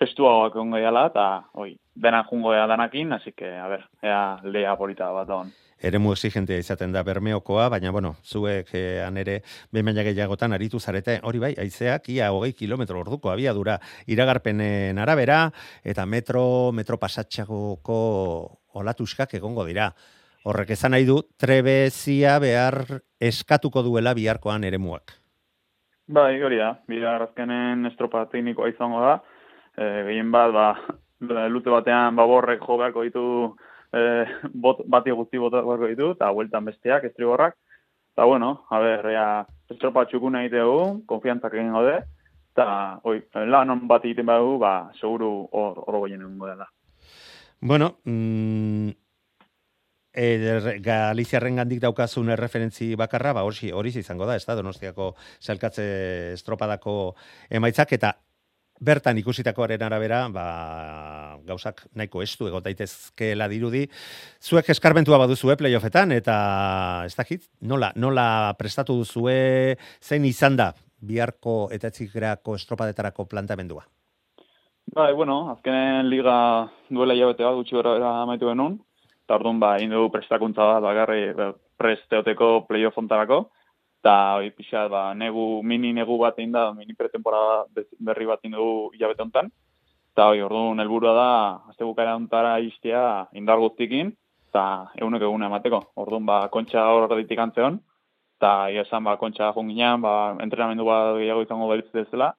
[0.00, 5.12] estuagoak ongo eta, oi, denak jungo dela danakin, así que, a ver, ea lea polita
[5.12, 5.52] bat on.
[5.80, 9.38] Eremu exigentea izaten da bermeokoa, baina, bueno, zuek eh, han ere
[9.72, 15.50] behin gehiagotan aritu zarete, hori bai, aizeak ia hogei kilometro orduko abiadura iragarpenen arabera,
[15.82, 18.00] eta metro, metro pasatxagoko
[18.74, 19.90] olatuskak egongo dira.
[20.44, 25.16] Horrek esan nahi du, trebezia behar eskatuko duela biharkoan eremuak.
[26.10, 29.18] Bai, hori da, bihar azkenen estropa teknikoa izango da,
[29.76, 30.68] e, gehien bat, ba,
[31.54, 33.24] lute batean baborrek jo beharko ditu,
[33.92, 37.56] e, bot, bati guzti bota beharko ditu, eta hueltan besteak, estriborrak,
[38.14, 39.28] eta bueno, a ber, ea,
[39.70, 42.00] estropa txukun egite dugu, konfiantzak egin gaude,
[42.54, 42.66] eta
[43.06, 46.66] oi, lan on bat egiten badugu, ba, seguru hor, hor goien egun dela.
[47.60, 48.90] Bueno, mm,
[50.14, 55.86] e, Galiziarren gandik daukazun erreferentzi bakarra, ba, hori, hori izango da, ez da, donostiako zelkatze
[56.38, 57.14] estropadako
[57.50, 58.14] emaitzak, eta
[58.80, 60.44] bertan ikusitakoaren arabera, ba,
[61.46, 63.84] gauzak nahiko estu egot daitezkeela dirudi.
[64.40, 66.36] Zuek eskarbentua baduzue playoffetan, eta
[67.04, 73.84] ez dakit, nola, nola prestatu duzue, zein izan da biharko eta etzikerako estropadetarako plantamendua?
[74.94, 76.36] Bai, bueno, azkenen liga
[76.90, 78.80] duela jabete bat gutxi bera amaitu genuen,
[79.24, 83.44] eta orduan ba, indu prestakuntza bat, bagarri ba, presteoteko playoff ontarako,
[84.00, 87.66] eta hori pixat, ba, negu, mini negu bat egin da, mini pretemporada
[88.00, 89.50] berri bat indu jabete ontan,
[90.14, 91.32] eta hori orduan helburua da,
[91.68, 94.14] azte bukara ontara iztea indar guztikin,
[94.48, 94.64] eta
[94.96, 95.82] egunek eguna emateko.
[96.00, 97.78] Orduan ba, kontxa hor ditik antzeon,
[98.40, 102.32] eta esan ba, kontxa jonginan, ba, entrenamendu bat gehiago izango beritzen dezela,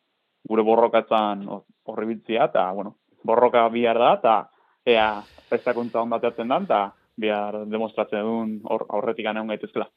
[0.50, 4.36] gure borrokatzen horri biltzia, eta, bueno, borroka bihar da, eta
[4.90, 5.10] ea
[5.50, 6.86] prestakuntza hon bateatzen da, eta
[7.22, 9.92] bihar demostratzen duen aurretik egon gaitezkela.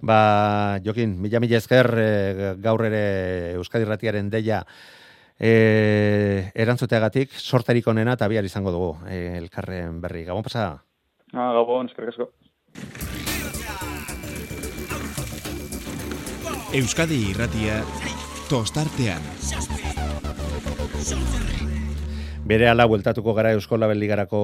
[0.00, 4.62] Ba, Jokin, mila mila ezker e, gaur ere Euskadi Ratiaren deia
[5.36, 10.24] e, erantzuteagatik sorterik onena eta bihar izango dugu e, elkarren berri.
[10.28, 10.70] Gabon pasa?
[11.32, 12.30] Ah, gabon, eskerrik asko.
[16.80, 17.82] Euskadi Irratia
[18.48, 19.24] tostartean.
[22.50, 24.38] Bere ala bueltatuko gara Eusko Label Ligarako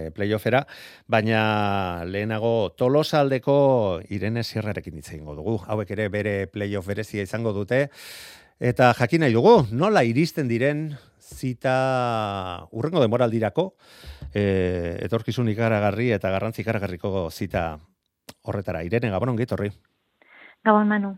[0.00, 0.62] e, playoffera,
[1.04, 3.56] baina lehenago Tolosaldeko
[4.08, 5.58] Irene Sierrarekin hitz egingo dugu.
[5.68, 7.82] Hauek ere bere playoff berezia izango dute
[8.56, 10.86] eta jakin nahi dugu, nola iristen diren
[11.20, 11.74] zita
[12.72, 13.66] urrengo demoraldirako
[14.32, 14.46] e,
[15.04, 17.66] etorkizun ikaragarri eta garrantzi ikaragarriko zita
[18.48, 18.80] horretara.
[18.88, 19.68] Irene, gabon ongi etorri.
[20.64, 21.12] Gabon Manu.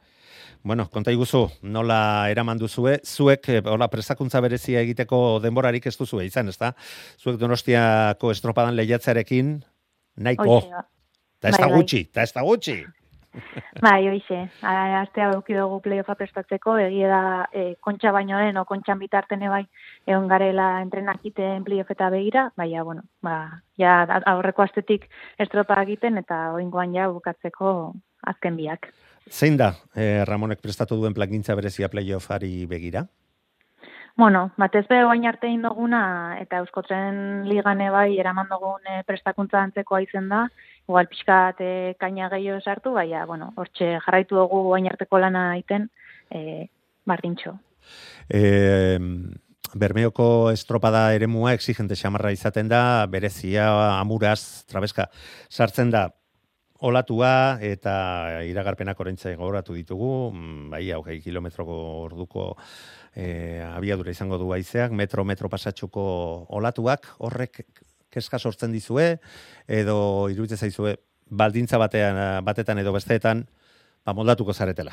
[0.65, 6.25] Bueno, konta iguzu, nola eraman duzue, zuek, eh, hola, prestakuntza berezia egiteko denborarik ez duzue
[6.25, 6.71] izan, ezta?
[7.21, 9.59] Zuek donostiako estropadan lehiatzarekin,
[10.25, 10.63] nahiko.
[11.37, 12.79] Ta ez da bai, gutxi, ta ez da gutxi.
[13.85, 17.23] Bai, oixe, artea duki dugu playoffa prestatzeko, egia da
[17.53, 19.67] e, kontxa baino den, o kontxan bitartene bai,
[20.07, 24.01] egon garela entrenakiten playoffeta begira, bai, ja, bueno, ba, ja,
[24.33, 27.75] aurreko astetik estropa egiten, eta oingoan ja bukatzeko
[28.33, 28.95] azken biak.
[29.31, 33.07] Zein da, eh, Ramonek prestatu duen plangintza berezia playoffari begira?
[34.17, 39.99] Bueno, batez be oain arte indoguna eta Euskotren ligane bai eraman dugun eh, prestakuntza antzeko
[39.99, 40.45] izen da,
[40.87, 45.89] igual pixkat eh, kaina gehiago sartu, baina, bueno, hortxe jarraitu dugu oain arteko lana egiten
[46.31, 46.69] eh,
[47.05, 47.57] bardintxo.
[48.29, 49.01] Eh,
[49.75, 53.67] Bermeoko estropada eremua exigente xamarra izaten da, berezia,
[53.99, 55.09] amuraz, trabeska,
[55.51, 56.13] sartzen da,
[56.85, 57.95] olatua eta
[58.45, 62.51] iragarpenak oraintza gogoratu ditugu, mm, bai, hogei kilometroko orduko
[63.17, 66.05] e, abiadura izango du haizeak, metro metro pasatxuko
[66.59, 67.65] olatuak, horrek
[68.15, 69.17] keska sortzen dizue
[69.67, 69.97] edo
[70.31, 70.97] iruditzen zaizue
[71.31, 73.47] baldintza batean batetan edo besteetan
[74.05, 74.93] ba moldatuko zaretela.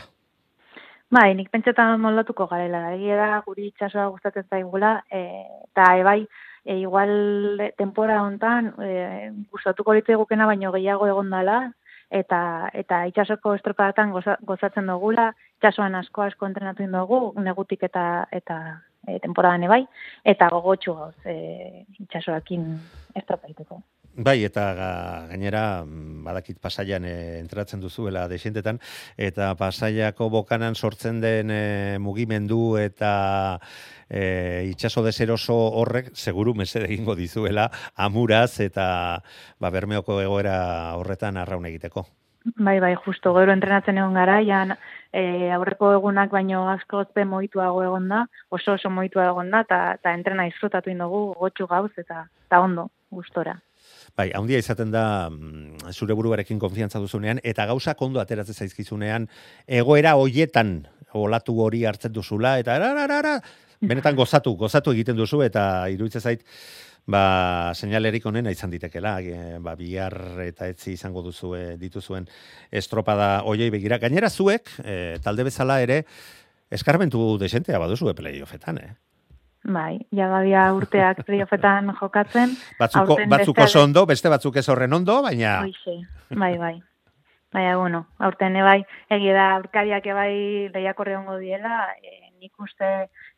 [1.12, 2.94] Bai, nik pentsetan moldatuko garela.
[2.96, 6.22] Egia da, guri itxasoa gustatzen zaigula, e, eta ebai,
[6.64, 7.12] e, igual
[7.78, 11.58] tempora hontan e, gustatuko litzai gukena baino gehiago egon dela,
[12.12, 18.58] eta, eta itxasoko estropadatan goza, gozatzen dugula, itxasoan asko asko entrenatu dugu, negutik eta eta
[19.08, 19.86] e, temporadan ebai,
[20.26, 22.68] eta gogotxu gauz e, itxasoakin
[23.16, 23.82] estropaiteko.
[24.14, 24.64] Bai, eta
[25.30, 28.80] gainera, mm, badakit pasaian e, entratzen duzuela desentetan,
[29.16, 33.60] eta pasaiako bokanan sortzen den e, mugimendu eta
[34.10, 39.24] e, itxaso deseroso horrek, seguru mesede egingo dizuela, amuraz eta
[39.60, 40.58] ba, bermeoko egoera
[41.00, 42.06] horretan arraun egiteko.
[42.58, 44.76] Bai, bai, justo, gero entrenatzen egon gara, jan,
[45.14, 50.16] e, aurreko egunak baino asko be moituago egon da, oso oso moitua egon da, eta
[50.20, 53.62] entrena izrotatu indogu, gotxu gauz, eta, eta ondo, gustora.
[54.18, 59.28] Bai, handia izaten da mm, zure buruarekin konfiantza duzunean eta gauza kondo ateratzen zaizkizunean
[59.68, 60.82] egoera hoietan
[61.14, 63.40] olatu hori hartzen duzula eta ararara,
[63.82, 66.46] benetan gozatu, gozatu egiten duzu eta iruditzen zait
[67.08, 70.14] ba seinalerik onena izan ditekela, e, ba bihar
[70.46, 72.28] eta etzi izango duzu e, dituzuen
[72.70, 73.98] estropada hoiei begira.
[73.98, 76.04] Gainera zuek e, talde bezala ere
[76.72, 79.11] eskarmentu desentea baduzu playoffetan, eh?
[79.64, 82.56] Bai, jagadia urteak triofetan jokatzen.
[82.80, 85.60] Batzuko, batzuk oso ondo, beste batzuk ez horren ondo, baina...
[85.68, 86.00] Oixe,
[86.34, 86.76] bai, bai.
[87.52, 88.80] Baina, bueno, aurten bai,
[89.12, 92.92] egia da, aurkariak ebai lehiakorre ongo diela, e, nik uste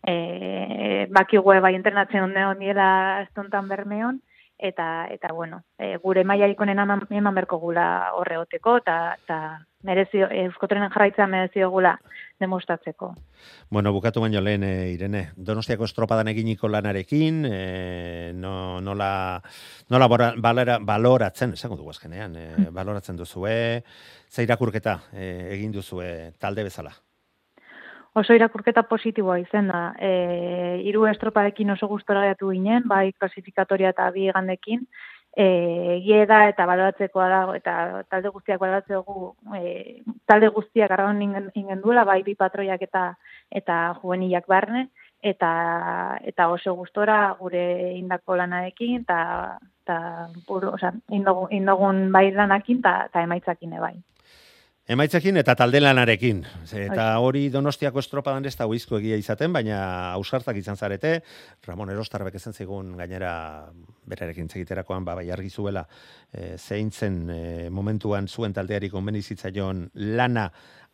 [0.06, 4.22] e, bakigue bai internatzen onde diela estontan bermeon,
[4.64, 9.40] eta eta bueno, e, gure mailarik honen eman berko gula horregoteko eta eta
[9.84, 11.98] merezi euskotrenen jarraitzea merezi gula
[12.40, 13.12] demostratzeko.
[13.70, 19.42] Bueno, bukatu baino lehen e, Irene, Donostiako estropadan eginiko lanarekin, e, no nola
[19.92, 23.84] nola balera, baloratzen, esango dugu azkenean, e, baloratzen duzue,
[24.32, 26.96] ze irakurketa e, egin duzue talde bezala
[28.14, 29.82] oso irakurketa positiboa izan da.
[30.00, 34.86] E, iru estropadekin oso gustora gatu ginen, bai klasifikatoria eta bi gandekin,
[35.36, 42.04] e, da eta baloratzekoa dago, eta talde guztiak baloratzeko, e, talde guztiak arraun ingen, duela,
[42.04, 43.16] bai bi patroiak eta
[43.50, 44.90] eta juvenilak barne,
[45.22, 52.80] eta eta oso gustora gure indako lanarekin, eta, eta buru, oza, indogun, indogun bai lanakin,
[52.80, 53.96] eta emaitzakin bai.
[54.84, 56.42] Emaitzekin eta taldelanarekin.
[56.76, 59.78] Eta hori donostiako estropadan ez da huizko egia izaten, baina
[60.18, 61.14] ausartak izan zarete,
[61.64, 63.32] Ramon Erostarbek ezen zigun gainera
[64.12, 65.86] berarekin zegiterakoan, ba, bai argi zuela,
[66.34, 69.86] e, zein zen e, momentuan zuen taldeari konbenizitzaion
[70.20, 70.50] lana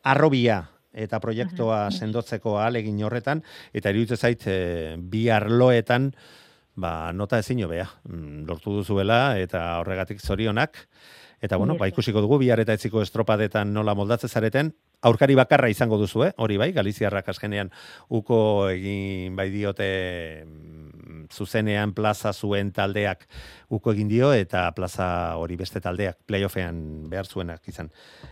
[0.05, 0.61] arrobia
[0.93, 3.41] eta proiektua sendotzeko alegin horretan,
[3.73, 4.59] eta iruditze zait e,
[5.01, 6.11] bi arloetan,
[6.79, 10.85] ba, nota ezin bea, mm, lortu duzuela, eta horregatik zorionak,
[11.41, 14.73] Eta bueno, ba ikusiko dugu bihar eta etziko estropadetan nola moldatze zareten,
[15.07, 16.31] aurkari bakarra izango duzu, eh?
[16.35, 17.71] Hori bai, Galiziarrak askenean
[18.11, 18.39] uko
[18.73, 19.87] egin bai diote
[20.43, 23.23] mm, zuzenean plaza zuen taldeak
[23.71, 27.91] uko egin dio eta plaza hori beste taldeak playoffean behar zuenak izan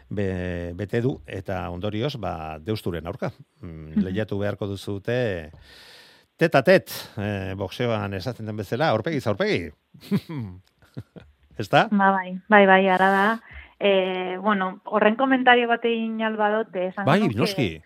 [0.10, 1.15] be, bete du.
[1.25, 3.31] Eta ondorioz ba deusturen aurka.
[3.62, 5.17] Mm, lehiatu beharko duzute
[6.38, 9.71] teta tet, eh, boxeoan esaten den bezala, aurpegi aurpegi.
[11.58, 11.88] Ezta?
[11.91, 13.28] Ba, bai, bai, bai, ara da.
[13.80, 16.91] E, bueno, horren komentario bat egin albadote.
[17.06, 17.82] Bai, noski.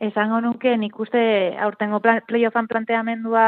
[0.00, 1.20] Esango nuke, nik uste
[1.60, 3.44] aurtengo playoffan planteamendua,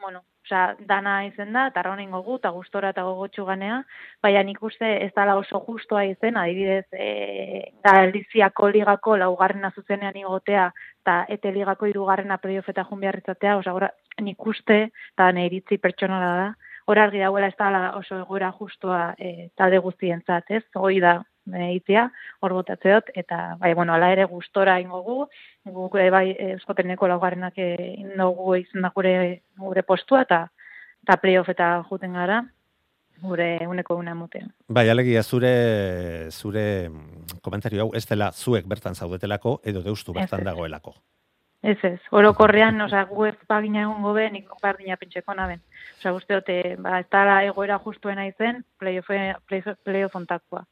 [0.00, 3.82] bueno, oza, dana izen da, eta raunin gogu, eta gustora eta gogotxu ganea,
[4.22, 10.70] baina nik uste ez dala oso justoa izen, adibidez, e, Galiziako ligako laugarrena zuzenean igotea,
[11.02, 16.48] eta ete ligako irugarrena playoffeta jun beharritzatea, oza, nik uste, eta iritzi pertsonala da,
[16.86, 20.64] hor argi dagoela ez da oso egoera justoa e, talde guztientzat, ez?
[20.74, 22.08] Hoi da e, itzia,
[22.40, 25.18] hor botatze dut, eta bai, bueno, ala ere gustora ingo gu,
[25.76, 29.16] guk e, bai euskoteneko laugarrenak indogu izan da gure,
[29.58, 30.46] gure postua, eta
[31.06, 32.40] eta playoff eta juten gara,
[33.22, 34.50] gure uneko una mutean.
[34.68, 36.90] Bai, alegia zure zure
[37.42, 40.96] komentario hau ez dela zuek bertan zaudetelako edo deustu bertan dagoelako.
[41.62, 45.62] Ez ez, orokorrean, oza, gu ez pagina egon gobe, nik pardina pentseko naben.
[45.98, 50.62] Oza, guzti dute, ba, ez da egoera justuena izen, playoff ontakoa.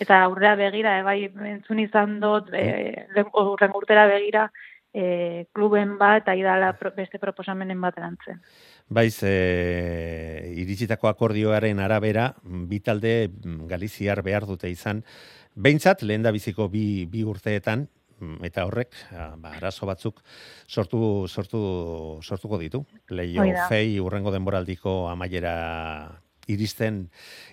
[0.00, 1.18] Eta aurrea begira, e, bai,
[1.52, 4.48] entzun izan dot, e, urren urtera begira,
[4.94, 8.40] e, kluben bat, aidala beste proposamenen bat erantzen.
[8.88, 13.30] Baiz, e, iritsitako akordioaren arabera, bitalde
[13.68, 15.02] Galiziar behar dute izan,
[15.54, 17.88] behintzat, lehen da biziko bi, bi urteetan,
[18.42, 18.94] eta horrek,
[19.38, 20.22] ba, arazo batzuk
[20.66, 21.60] sortu, sortu,
[22.22, 22.84] sortuko ditu.
[23.10, 25.54] Leio fei urrengo denboraldiko amaiera
[26.48, 27.06] iristen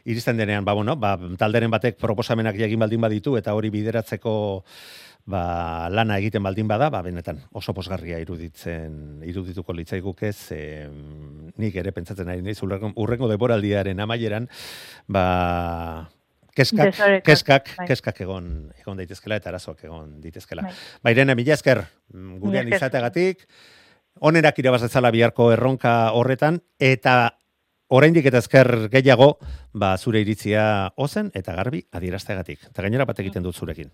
[0.04, 4.36] iristen denean ba bueno ba talderen batek proposamenak egin baldin baditu eta hori bideratzeko
[5.26, 10.60] ba, lana egiten baldin bada, ba, benetan oso posgarria iruditzen irudituko litzaiguk ez, e,
[11.62, 14.48] nik ere pentsatzen ari naiz urrengo deboraldiaren amaieran,
[15.08, 15.26] ba,
[16.56, 17.88] keskak, keskak, bai.
[17.90, 20.68] keskak egon, egon daitezkela eta arazoak egon daitezkela.
[20.68, 20.76] Bai.
[21.02, 21.82] Ba, Irene, mila esker,
[22.14, 23.48] mm, gurean izategatik,
[24.22, 27.36] onerak irabazetzala biharko erronka horretan, eta
[27.96, 29.36] oraindik eta esker gehiago,
[29.74, 30.66] ba, zure iritzia
[30.96, 32.68] ozen eta garbi adieraztegatik.
[32.72, 33.92] Eta gainera bat egiten dut zurekin.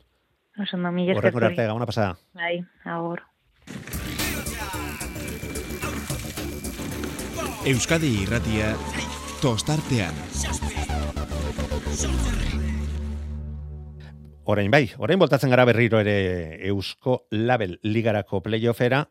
[0.60, 1.30] Oso no, mila esker.
[1.32, 2.16] Horrek arte, gauna pasada.
[2.34, 3.22] Bai, agur.
[7.70, 8.74] Euskadi irratia
[9.42, 10.18] tostartean.
[14.52, 19.06] Orain bai, orain voltatzen gara berriro ere Eusko Label Ligarako playoffera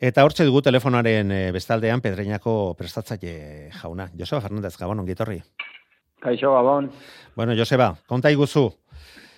[0.00, 4.10] eta hortze dugu telefonaren eh, bestaldean Pedreñako prestatzaile jauna.
[4.18, 5.42] Joseba Fernandez, Gabon, ongitorri.
[6.20, 6.90] Kaixo, Gabon.
[7.36, 8.70] Bueno, Joseba, konta iguzu,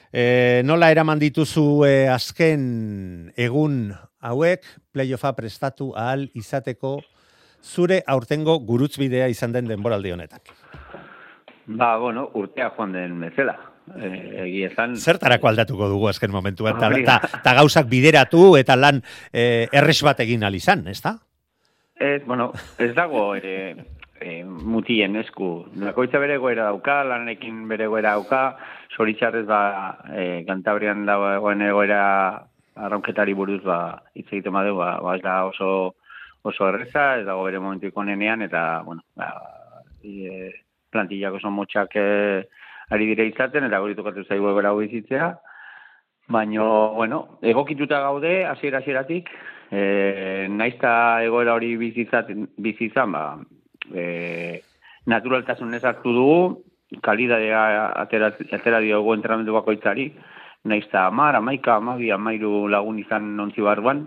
[0.08, 3.90] E, nola eraman dituzu e, azken egun
[4.24, 4.64] hauek
[4.96, 6.94] playoffa prestatu ahal izateko
[7.60, 10.40] zure aurtengo gurutzbidea izan den denboraldi honetan?
[11.66, 13.58] Ba, bueno, urtea joan den mezela.
[13.96, 14.08] E,
[14.44, 14.96] egiezan...
[14.96, 19.00] Zertarako aldatuko dugu azken momentu, eta, ta, ta, gauzak bideratu eta lan
[19.32, 21.16] e, erres bat egin alizan, ez da?
[21.98, 23.54] Ez, bueno, ez dago ere
[24.20, 25.66] e, mutien esku.
[25.80, 28.42] Nakoitza bere goera dauka, lanekin bere goera dauka,
[28.96, 29.62] zoritxarrez ba,
[30.12, 32.02] e, kantabrian dagoen egoera
[32.78, 33.80] arraunketari buruz ba,
[34.14, 35.94] hitz egiten badu, ba, ba, ez da oso,
[36.46, 39.32] oso erreza, ez dago bere momentu ikonenean, eta, bueno, ba,
[40.02, 40.52] e,
[40.90, 42.08] plantillak oso motxak e,
[42.90, 45.32] ari dire izaten, eta gori tokatu zaigu egoera bizitzea,
[46.28, 46.62] Baina,
[46.92, 49.30] bueno, egokituta gaude, hasiera hasieratik,
[49.72, 53.22] e, naizta egoera hori bizizan, ba,
[53.94, 54.60] e,
[55.08, 56.42] naturaltasun hartu dugu,
[57.00, 57.62] kalidadea
[58.02, 60.10] atera, atera diogu entrenamendu bakoitzari,
[60.64, 64.04] naiz eta amar, amaika, amabi, amairu lagun izan nontzi barruan,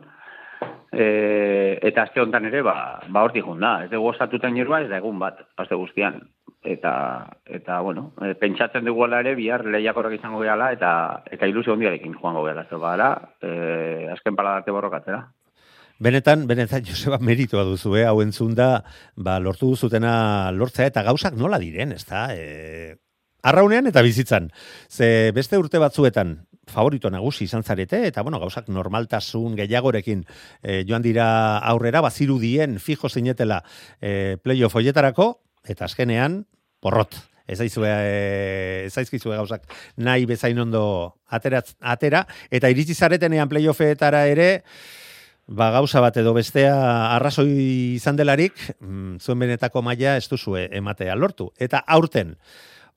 [0.94, 5.02] e, eta azte honetan ere, ba, ba hortik da, ez dugu osatutan jirua, ez da
[5.02, 6.22] egun bat, azte guztian.
[6.64, 12.14] Eta, eta bueno, e, pentsatzen dugu ere, bihar lehiakorrak izango gehala, eta, eta ilusio hondiarekin
[12.14, 13.08] joango gehala, zer gara,
[13.42, 15.24] e, azken paladarte borrokatzera.
[16.02, 18.06] Benetan, benetan, Joseba, meritua duzu, eh?
[18.06, 18.84] hau entzun da,
[19.16, 22.28] ba, lortu duzutena lortzea, eta gauzak nola diren, ez da?
[22.34, 22.96] E,
[23.42, 24.52] arraunean eta bizitzan.
[24.90, 26.40] Ze beste urte batzuetan,
[26.70, 30.26] favorito nagusi izan zarete, eta bueno, gauzak normaltasun gehiagorekin
[30.62, 33.64] e, joan dira aurrera, baziru dien, fijo zinetela
[34.00, 35.32] e, playoff hoietarako,
[35.68, 36.46] eta azkenean,
[36.82, 37.18] porrot.
[37.52, 37.90] Ez aizue,
[38.86, 39.66] ez aizkizue gauzak
[39.98, 44.52] nahi bezain ondo atera, atera eta iritsi zaretenean playoffetara ere,
[45.52, 46.76] Ba, gauza bat edo bestea
[47.18, 51.50] arrazoi izan delarik, mm, zuen benetako maila ez duzue ematea lortu.
[51.60, 52.38] Eta aurten,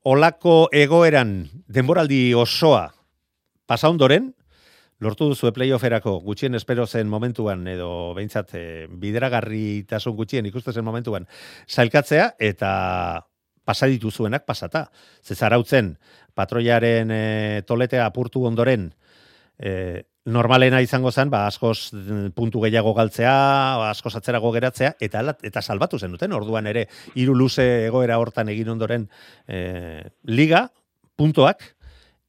[0.04, 2.92] olako egoeran denboraldi osoa
[3.66, 4.34] pasa ondoren,
[5.00, 10.84] lortu duzu playofferako gutxien espero zen momentuan edo behintzat e, bideragarri tasun gutxien ikuste zen
[10.84, 11.26] momentuan
[11.68, 12.72] zailkatzea eta
[13.64, 14.90] pasaditu zuenak pasata.
[15.24, 15.96] Zezarautzen
[16.34, 18.90] patroiaren e, toletea apurtu ondoren
[19.58, 23.34] e, normalena izango zen, ba, askoz mm, puntu gehiago galtzea,
[23.80, 28.48] ba, askoz atzerago geratzea, eta eta salbatu zen duten, orduan ere, hiru luze egoera hortan
[28.52, 29.08] egin ondoren
[29.46, 30.66] e, liga,
[31.16, 31.74] puntoak,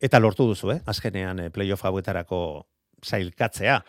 [0.01, 0.79] eta lortu duzu, eh?
[0.85, 2.39] azkenean e, playoff hauetarako
[3.05, 3.79] zailkatzea.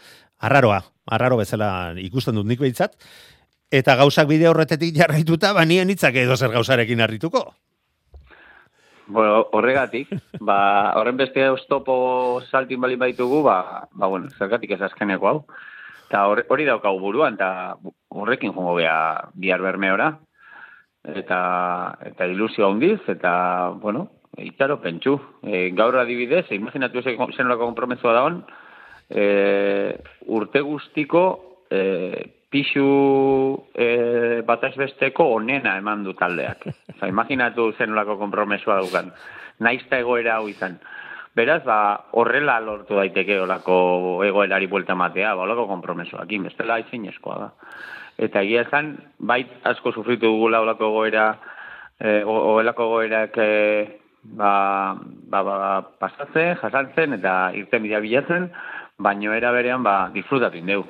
[0.47, 1.69] Arraroa, arraro bezala
[2.03, 2.97] ikusten dut nik behitzat,
[3.73, 7.47] eta gauzak bide horretetik jarraituta, ba nien hitzak edo zer gauzarekin harrituko.
[9.07, 10.11] Bueno, horregatik,
[10.43, 15.39] ba, horren beste oztopo saltin bali baitugu, ba, ba bueno, zergatik ez azkeneko hau.
[16.09, 17.77] Eta hori daukau buruan, eta
[18.11, 20.17] horrekin jongo beha bihar bermeora.
[21.07, 21.39] Eta,
[22.03, 25.17] eta ilusio handiz, eta, bueno, itxaro pentsu.
[25.43, 28.41] E, gaur adibidez, imaginatu zenolako kompromesua da hon,
[29.11, 31.25] e, urte guztiko
[31.71, 31.81] e,
[32.51, 32.87] pixu
[33.75, 36.69] e, bataz besteko onena eman du taldeak.
[36.97, 39.11] Oza, imaginatu zenolako kompromesua dukan.
[39.61, 40.79] Naizta egoera hau izan.
[41.37, 47.37] Beraz, ba, horrela lortu daiteke olako egoerari buelta matea, ba, olako kompromesoak, bestela izin eskoa
[47.43, 47.51] da.
[48.17, 51.27] Eta egia esan, bait asko sufritu dugula olako goera,
[52.01, 53.51] e, olako goerak e,
[54.35, 54.97] ba,
[55.31, 55.57] ba, ba,
[56.01, 58.51] pasatzen, jasantzen, eta irten bidea bilatzen,
[58.99, 60.87] baino era berean, ba, disfrutatu indeu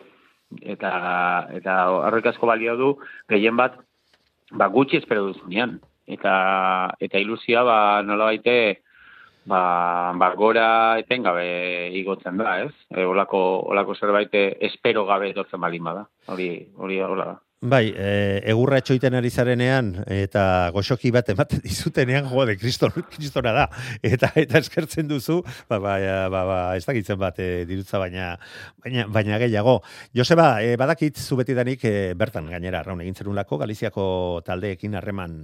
[0.63, 0.91] eta
[1.53, 2.89] eta horrek asko balio du
[3.29, 3.79] gehien bat
[4.53, 8.83] ba gutxi espero duzunean eta eta ilusia ba nola baite
[9.47, 12.73] ba, ba gora etengabe igotzen da, ez?
[12.91, 16.09] E, olako, olako zerbait espero gabe etortzen balin bada.
[16.27, 17.37] Hori, hori da.
[17.65, 23.55] Bai, e, egurra etxoiten ari zarenean eta goxoki bat ematen dizutenean jo de Kriston, Kristona
[23.57, 23.65] da.
[24.05, 25.39] Eta eta eskertzen duzu,
[25.69, 25.97] ba ba
[26.29, 28.37] ba, ba ez dakitzen bat e, dirutza baina
[28.85, 29.81] baina baina gehiago.
[30.13, 35.41] Joseba, e, badakit zu betidanik e, bertan gainera raun egin zerulako Galiziako taldeekin harreman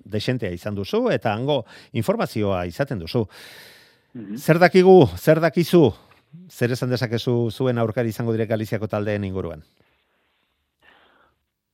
[0.00, 3.26] desentea izan duzu eta hango informazioa izaten duzu.
[4.14, 4.40] Mhm.
[4.40, 5.90] Zer dakigu, zer dakizu?
[6.48, 9.60] Zer esan dezakezu zuen aurkari izango direk Galiziako taldeen inguruan?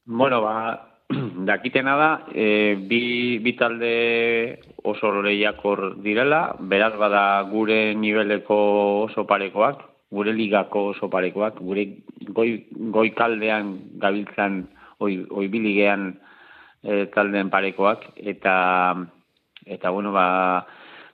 [0.06, 0.88] Bueno, ba,
[1.44, 8.56] dakitena da, e, bi, bi talde oso lehiakor direla, beraz bada gure niveleko
[9.04, 11.86] oso parekoak, gure ligako oso parekoak, gure
[12.32, 14.64] goi, goi kaldean gabiltzan,
[14.98, 15.46] oi, oi
[16.82, 18.96] e, taldeen parekoak, eta,
[19.66, 20.66] eta bueno, ba,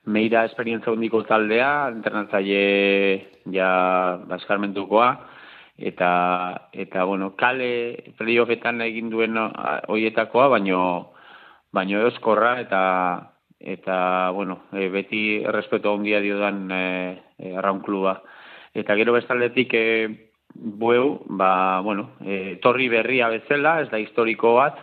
[0.07, 5.11] meira esperientza hundiko taldea, internatzaile ja baskarmentukoa,
[5.79, 11.13] eta eta bueno, kale playoffetan egin duen hoietakoa, baino
[11.73, 12.83] baino euskorra eta
[13.61, 17.53] eta bueno, e, beti errespetu handia diodan e, e,
[17.85, 18.23] kluba.
[18.75, 19.85] Eta gero bestaldetik e,
[20.55, 24.79] bueu, ba, bueno, e, torri berria bezala, ez da historiko bat,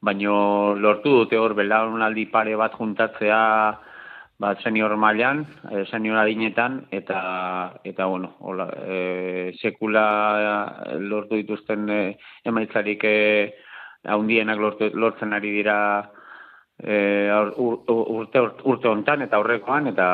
[0.00, 3.42] baino lortu dute hor belaunaldi pare bat juntatzea
[4.38, 10.04] ba, senior mailan, e, senior adinetan, eta, eta bueno, hola, e, sekula
[11.00, 12.00] lortu dituzten e,
[12.44, 13.16] emaitzarik e,
[14.04, 14.60] haundienak
[14.94, 15.78] lortzen ari dira
[16.78, 20.06] e, urte, urte hontan eta aurrekoan, eta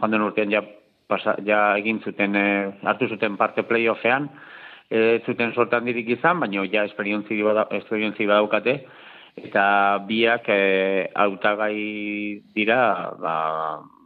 [0.00, 0.62] joan den urtean ja,
[1.06, 2.46] pasa, ja egin zuten, e,
[2.82, 4.30] hartu zuten parte playoffean,
[4.90, 8.80] e, zuten sortan dirik izan, baina ja esperientzi badaukate,
[9.36, 10.62] eta biak e,
[11.14, 11.76] autagai
[12.56, 13.36] dira ba,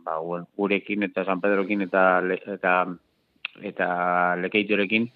[0.04, 0.18] ba,
[0.56, 2.04] gurekin eta San Pedrokin eta
[2.56, 2.74] eta
[3.62, 3.88] eta
[4.42, 5.08] lekeitorekin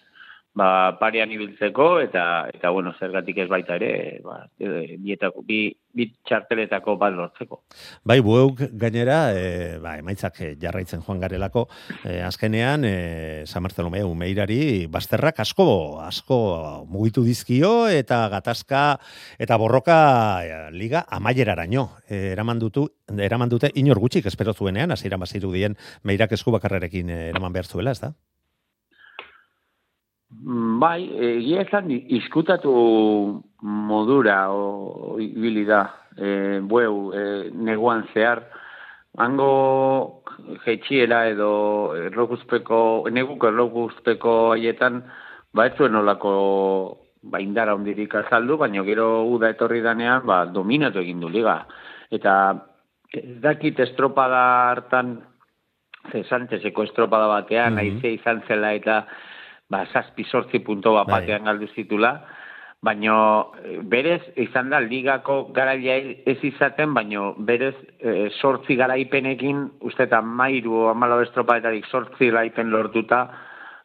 [0.55, 2.25] ba, parean ibiltzeko eta
[2.55, 7.61] eta bueno, zergatik ez baita ere, ba, e, bietako, bi, bi txarteletako bat lortzeko.
[8.07, 11.67] Bai, bueuk gainera, e, ba, emaitzak jarraitzen joan garelako,
[12.05, 12.95] e, azkenean, e,
[13.51, 15.67] San Marcelomea umeirari, bazterrak asko,
[16.05, 16.39] asko
[16.89, 18.85] mugitu dizkio, eta gatazka,
[19.39, 19.97] eta borroka
[20.45, 21.89] e, liga amaieraraino.
[22.09, 25.75] E, eraman, dutu, eraman dute inor gutxik espero zuenean, hasiera baziru dien,
[26.07, 28.15] meirak esku bakarrerekin eraman behar zuela, ez da?
[30.43, 31.05] Mm, bai,
[31.39, 32.73] egia esan iskutatu
[33.63, 35.85] modura o ibili da
[36.19, 38.43] e, bueu e, neguan zehar
[39.17, 40.23] hango
[40.65, 45.05] jetxiera edo erlokuzpeko neguko erlokuzpeko haietan
[45.55, 46.33] ba ez zuen olako
[47.23, 51.61] ba indara hondirik azaldu, baina gero uda etorri danean ba dominatu egin du liga
[52.11, 52.35] eta
[53.15, 55.21] ez dakit estropada hartan
[56.11, 58.15] ze Sánchezeko estropada batean mm -hmm.
[58.19, 59.07] izan zela eta
[59.71, 61.21] ba, saspi sortzi punto bat bai.
[61.21, 62.15] batean galdu zitula,
[62.85, 65.97] baino eh, berez izan da ligako garaia
[66.27, 73.25] ez izaten, baino berez e, sortzi garaipenekin, uste eta mairu amalo estropaetarik sortzi garaipen lortuta,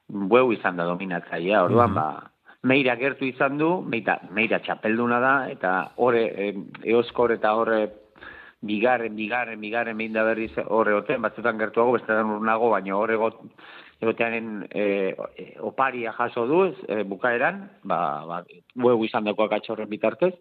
[0.09, 2.29] bueu izan da dominatzaia, orduan, mm ba,
[2.67, 5.73] meira gertu izan du, meira, meira txapelduna da, eta
[6.03, 6.49] horre, e,
[6.91, 7.85] eoskor eta horre,
[8.67, 13.39] bigarren, bigarren, bigarren, behin da berriz horre oten, batzutan gertuago, bestetan urnago, baina horre got,
[13.99, 15.15] egotearen e,
[15.59, 18.39] oparia jaso du e, bukaeran, ba, ba,
[18.75, 20.33] buegu izan dagoak atxorren bitartez,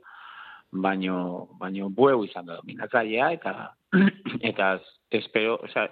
[0.71, 3.73] baino, baino buegu izan da dominatzailea, eta,
[4.53, 4.79] eta
[5.11, 5.89] espero, oza,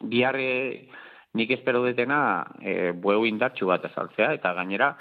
[0.00, 0.88] biharre
[1.36, 2.20] nik espero detena
[2.62, 4.94] e, buegu indartxu bat azaltzea, eta gainera,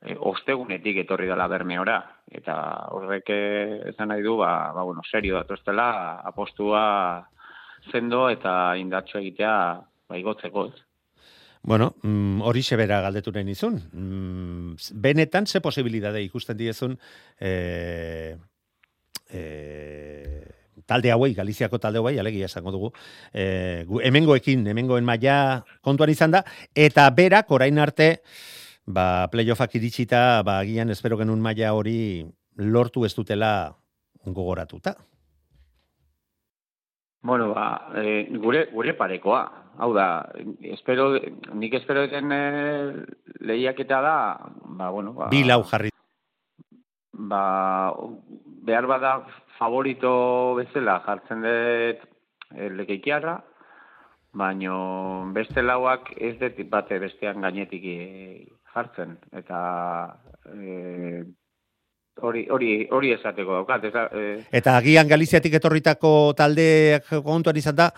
[0.00, 1.98] e, ostegunetik etorri dela bermeora,
[2.30, 2.56] eta
[2.94, 3.32] horrek
[3.90, 7.26] esan nahi du, ba, ba bueno, serio datoztela, apostua
[7.90, 9.56] zendo eta indartxu egitea,
[10.06, 10.86] ba, igotzeko ez.
[11.66, 13.80] Bueno, mm, hori sebera galdetu nahi nizun.
[13.92, 16.94] Mm, benetan, ze posibilidade ikusten diezun
[17.40, 18.36] e,
[19.28, 19.40] e,
[20.86, 22.92] talde hauei, Galiziako talde hauei, alegia esango dugu,
[23.34, 28.22] e, hemengoekin, hemengoen maila kontuan izan da, eta berak orain arte,
[28.86, 31.98] ba, playoffak iritsita, ba, agian espero genuen maila hori
[32.62, 33.52] lortu ez dutela
[34.22, 34.94] gogoratuta.
[37.26, 39.40] Bueno, ba, e, gure, gure parekoa,
[39.82, 40.28] hau da,
[40.62, 41.08] espero,
[41.58, 42.42] nik espero eten e,
[43.42, 44.18] lehiaketa da,
[44.78, 45.90] ba, bueno, ba, bi lau jarri.
[47.32, 47.40] Ba,
[48.68, 49.16] behar bada
[49.58, 50.12] favorito
[50.60, 52.04] bezala jartzen dut
[52.54, 53.40] e, lekeikiarra,
[54.30, 54.76] baino
[55.34, 57.98] beste lauak ez dut bate bestean gainetik e,
[58.70, 59.18] jartzen.
[59.42, 59.58] Eta
[60.54, 61.24] e,
[62.22, 63.84] hori, hori, hori esateko daukat.
[63.90, 67.90] Eta, e, Eta agian Galiziatik etorritako taldeak kontuan izan da,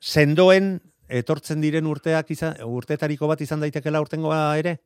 [0.00, 0.76] sendoen
[1.08, 4.78] etortzen diren urteak izan, urtetariko bat izan daitekela urtengoa ere?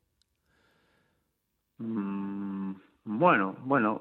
[1.78, 2.74] mm,
[3.04, 4.00] bueno, bueno,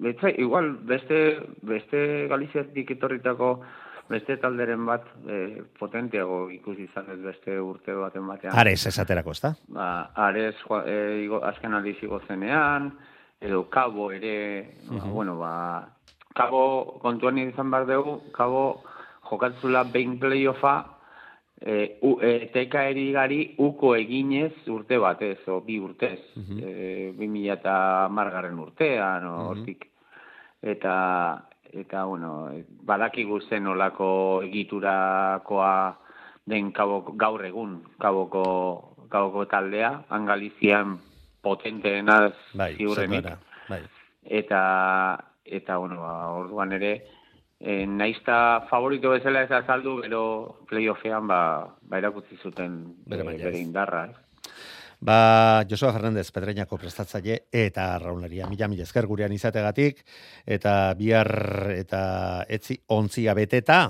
[0.00, 3.60] Betza, igual beste, beste Galiziatik etorritako
[4.10, 8.56] beste talderen bat e, potenteago ikusi izan ez beste urte baten batean.
[8.58, 9.52] Ares esaterako, ezta?
[9.68, 10.56] Ba, Ares
[10.86, 10.96] e,
[11.26, 12.90] igo, azken aldiz igo zenean,
[13.40, 15.12] edo Kabo ere, ba, Mhm.
[15.12, 15.88] bueno, ba,
[16.34, 18.82] Kabo kontuan izan behar dugu, Kabo
[19.30, 20.84] jokatzula behin playoffa,
[21.60, 26.58] e, u, e, teka erigari uko eginez urte batez, o bi urtez, Mhm.
[26.62, 29.46] e, 2000 eta margarren urtean, o, Mhm.
[29.48, 29.86] hortik.
[30.62, 32.50] Eta, eta, bueno,
[32.82, 35.96] badakigu zen olako egiturakoa
[36.46, 40.98] den kaboko, gaur egun, kaboko, kaboko taldea, angalizian
[41.42, 43.26] potenteena Bai, ziurrenik.
[43.68, 43.80] bai.
[44.22, 44.60] Eta,
[45.44, 46.92] eta, bueno, ba, orduan ere,
[47.60, 50.24] e, naizta favorito bezala ez azaldu, gero
[50.68, 51.40] playoffean ba,
[51.82, 54.16] ba erakutsi zuten Bere bere, maila, bere indarra, ez?
[55.00, 58.46] Ba, Josua Fernandez, Pedreñako prestatzaile eta raunlaria.
[58.50, 60.04] Mila, mila esker gurean izategatik,
[60.44, 62.02] eta bihar eta
[62.48, 63.86] etzi ontzia beteta,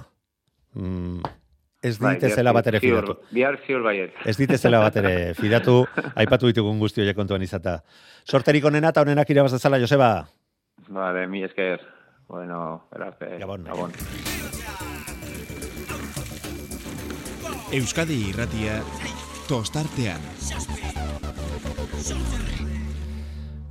[0.74, 1.39] mm,
[1.82, 3.16] ez Bai, ditezela bihar bat ere fidatu.
[3.32, 4.12] Bihar ziur baiet.
[4.28, 5.84] Ez ditezela bat ere fidatu,
[6.22, 7.80] aipatu ditugun guzti horiek kontuan izata.
[8.28, 10.10] Sorterik onena eta onenak irabaz dezala, Joseba.
[10.88, 11.80] Vale, mi esker.
[12.28, 13.38] Bueno, erarte.
[13.40, 13.64] Gabon.
[13.64, 13.96] Gabon.
[17.72, 18.80] Euskadi irratia
[19.48, 20.20] tostartean.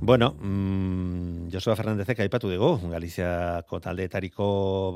[0.00, 4.46] Bueno, mm, Josua Fernandezek aipatu dugu, Galiziako taldeetariko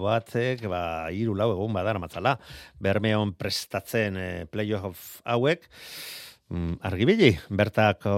[0.03, 2.37] batzek, ba, hiru lau egun badar matzala,
[2.83, 5.67] Bermeon prestatzen eh, playoff hauek,
[6.55, 8.15] mm, argibili, bertako,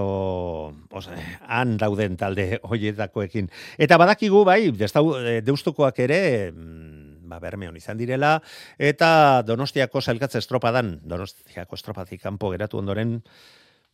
[1.01, 1.17] oza,
[1.47, 3.49] han dauden talde hoietakoekin.
[3.77, 6.21] Eta badakigu, bai, destau, eh, deustukoak ere,
[6.51, 8.37] mm, ba, Bermeon izan direla,
[8.77, 13.17] eta Donostiako sailkatze estropadan, Donostiako estropatik kanpo geratu ondoren,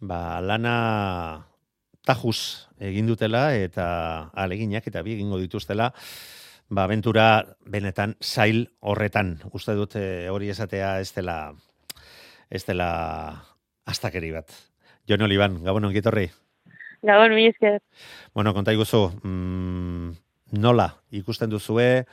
[0.03, 0.77] ba, lana
[2.05, 5.93] tajuz egin dutela eta aleginak eta bi egingo dituztela
[6.69, 11.53] ba aventura benetan zail horretan uste dut eh, hori esatea ez dela
[12.49, 12.91] ez dela
[13.85, 14.51] astakeri bat
[15.07, 16.29] Jon Oliban, gabon ongi etorri.
[17.03, 17.81] Gabon, mi esker.
[18.33, 20.13] Bueno, konta iguzu, mm,
[20.63, 22.05] nola ikusten duzue,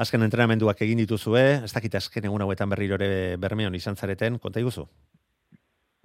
[0.00, 4.60] azken entrenamenduak egin dituzue, ez dakit azken egun hauetan berriro ere bermeon izan zareten, konta
[4.64, 4.86] iguzu.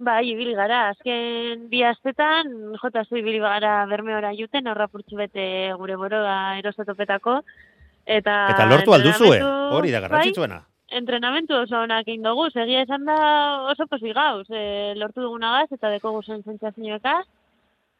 [0.04, 2.50] Bai, ibili gara, azken bi astetan,
[2.82, 7.38] jota zu ibili gara bermeora juten, horra bete gure boroa erosotopetako.
[8.04, 10.58] Eta, Eta lortu alduzue, entrenamendu- hori da garrantzitsuena.
[10.60, 13.16] Bai, entrenamentu oso onak egin dugu, egia esan da
[13.70, 17.24] oso posi gauz, e, lortu dugunagaz eta deko guzen zentzazioekaz,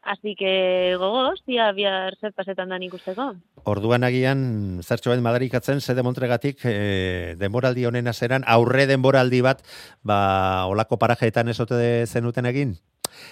[0.05, 3.31] Así que gogoz, tia bihar zer pasetan dan ikusteko.
[3.65, 4.43] Orduan agian
[4.85, 9.65] zertxo bat madarikatzen ze demontregatik e, denboraldi honen azeran aurre denboraldi bat
[10.05, 12.77] ba olako parajeetan esote zenuten egin.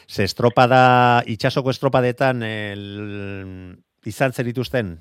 [0.09, 2.84] Ze estropada itsasoko estropadetan el,
[4.09, 4.95] izan zer dituzten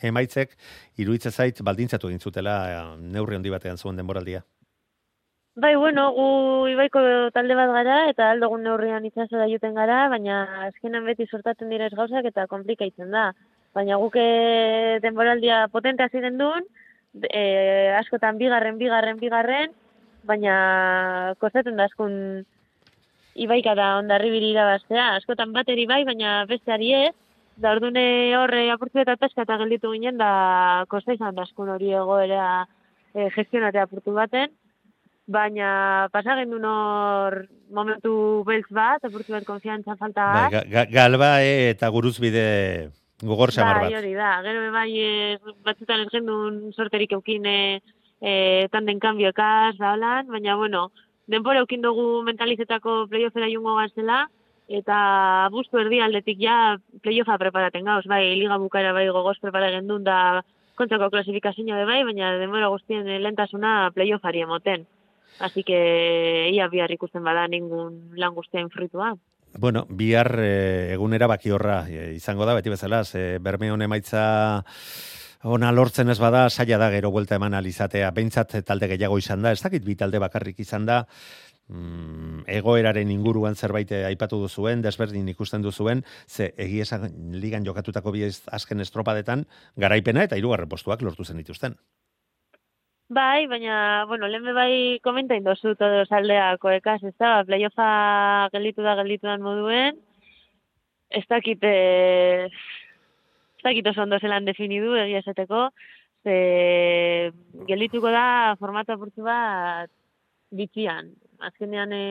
[0.00, 0.56] emaitzek
[0.96, 4.46] iruditzen zait baldintzatu egin zutela eh, neurri handi batean zuen denboraldia.
[5.58, 6.24] Bai, bueno, gu
[6.70, 7.00] ibaiko
[7.34, 10.34] talde bat gara eta aldogun neurrian itsasora joten gara, baina
[10.68, 13.24] azkenan beti sortatzen direz gauzak eta komplikaitzen da.
[13.74, 16.68] Baina guk eh, denboraldia potente hasi den duen,
[17.26, 17.42] e,
[17.98, 19.74] askotan bigarren, bigarren, bigarren,
[20.30, 22.14] baina kostatzen da askun
[23.34, 25.08] ibaika da ondarri irabaztea.
[25.16, 27.16] Askotan bateri bai, baina besteari ez,
[27.56, 28.06] da ordune
[28.38, 32.48] horre apurtzu eta taska eta gelditu ginen, da kosta da askun hori egoera
[33.12, 34.54] e, gestionatea apurtu baten
[35.28, 38.12] baina pasagen duen hor momentu
[38.48, 40.54] beltz bat, apurtu bat konfiantza falta Bai, bat.
[40.54, 42.46] ga, ga, galba e, eta guruzbide
[43.20, 43.98] gogor samar bai, bat.
[44.00, 44.32] hori da.
[44.46, 45.12] Gero bai e,
[45.68, 47.58] batzutan ez gendun sorterik eukin e,
[48.20, 48.32] e,
[48.72, 50.88] tanden kanbioekaz, da holan, baina bueno,
[51.28, 54.24] denpora eukin dugu mentalizetako playoffera jungo gazela,
[54.68, 60.04] eta bustu erdi aldetik ja playoffa preparaten gauz, bai, liga bukara bai gogoz prepara gendun
[60.04, 60.42] da
[60.78, 64.86] kontrako klasifikazioa bai, baina denbora guztien lentasuna playoffari emoten.
[65.38, 69.14] Así que ia bihar ikusten bada ningun lan guztien fruitua.
[69.56, 74.64] Bueno, bihar e, egunera baki horra e, izango da, beti bezala, ze bermeon emaitza
[75.42, 79.52] ona lortzen ez bada, saia da gero buelta eman alizatea, behintzat talde gehiago izan da,
[79.52, 81.04] ez dakit bi talde bakarrik izan da,
[81.68, 87.00] mm, egoeraren inguruan zerbait aipatu duzuen, desberdin ikusten duzuen, ze egia
[87.32, 91.78] ligan jokatutako bi azken estropadetan, garaipena eta hirugarren postuak lortu zen dituzten.
[93.10, 97.86] Bai, baina, bueno, lehen bai komenta indozu todos aldeako ekaz, ez da, playoffa
[98.52, 99.96] gelditu da gelditu dan moduen,
[101.08, 102.50] ez dakit, e,
[103.56, 105.70] ez dakit oso ondo zelan definidu egia esateko,
[106.22, 106.36] ze
[107.70, 109.88] geldituko da formato apurtzu bat
[110.52, 111.08] bitxian.
[111.48, 112.04] Azkenean e,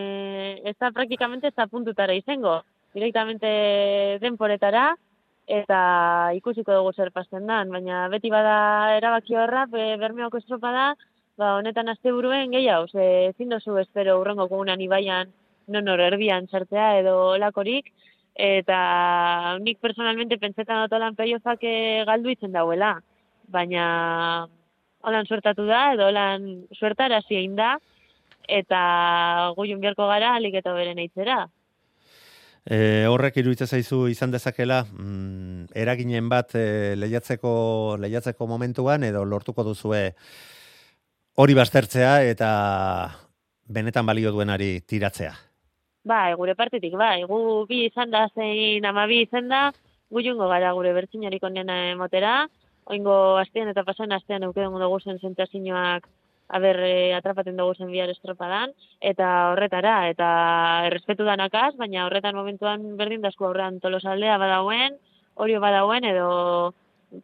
[0.66, 2.64] ez da praktikamente ez da puntutara izango,
[2.98, 4.95] directamente denporetara,
[5.48, 10.88] eta ikusiko dugu zer pasten dan, baina beti bada erabaki horra, be, bermeoko estropa da,
[11.39, 15.32] ba, honetan azte buruen gehiago, ze ezin dozu espero urrengo kogunan ibaian
[15.68, 17.91] non hor erdian sartzea edo lakorik,
[18.36, 22.98] eta nik personalmente pentsetan dut lan peiozak eh, galdu itzen dauela,
[23.48, 24.48] baina
[25.02, 27.78] holan suertatu da, edo holan suertara egin da,
[28.48, 31.45] eta guiun biharko gara alik eta beren eitzera.
[32.68, 39.63] E, horrek iruditzen zaizu izan dezakela, mm, eraginen bat e, lehiatzeko, lehiatzeko momentuan, edo lortuko
[39.63, 40.01] duzue
[41.39, 42.49] hori baztertzea eta
[43.72, 45.32] benetan balio duenari tiratzea.
[46.07, 47.39] Ba, gure partetik, ba, gu
[47.70, 49.70] bi izan da zein amabi izan da,
[50.11, 52.47] gu jungo gara gure bertzinarik onena emotera,
[52.91, 56.07] oingo astean eta pasan astean eukeden dugu zen zentazinoak
[56.48, 58.72] aber e, atrapaten dugu zen bihar estropadan,
[59.02, 60.30] eta horretara, eta
[60.88, 64.98] errespetu danakaz, baina horretan momentuan berdin dazku aurrean tolosaldea badauen,
[65.36, 66.74] orio badauen, edo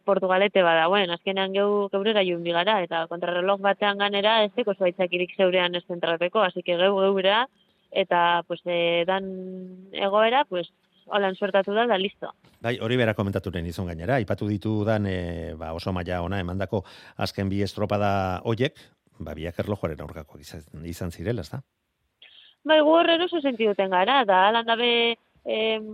[0.04, 5.74] Portugalete badauen, azkenean geu geurera joan bigara, eta kontrarreloj batean ganera ez teko zuaitzakirik zeurean
[5.74, 7.44] ez zentrateko, hasi geu geurera,
[7.94, 9.28] eta pues eh, dan
[9.92, 10.68] egoera pues
[11.06, 12.32] holan suertatu da da listo.
[12.60, 16.40] Bai, hori bera komentatu den izan gainera, aipatu ditu dan e, ba, oso maila ona
[16.40, 16.82] emandako
[17.16, 18.80] azken bi estropada hoiek,
[19.18, 21.60] ba biak erlojuaren aurkako izan, izan zirela, ezta?
[22.64, 24.90] Bai, gu horren oso sentiduten gara, da lan dabe
[25.44, 25.86] em,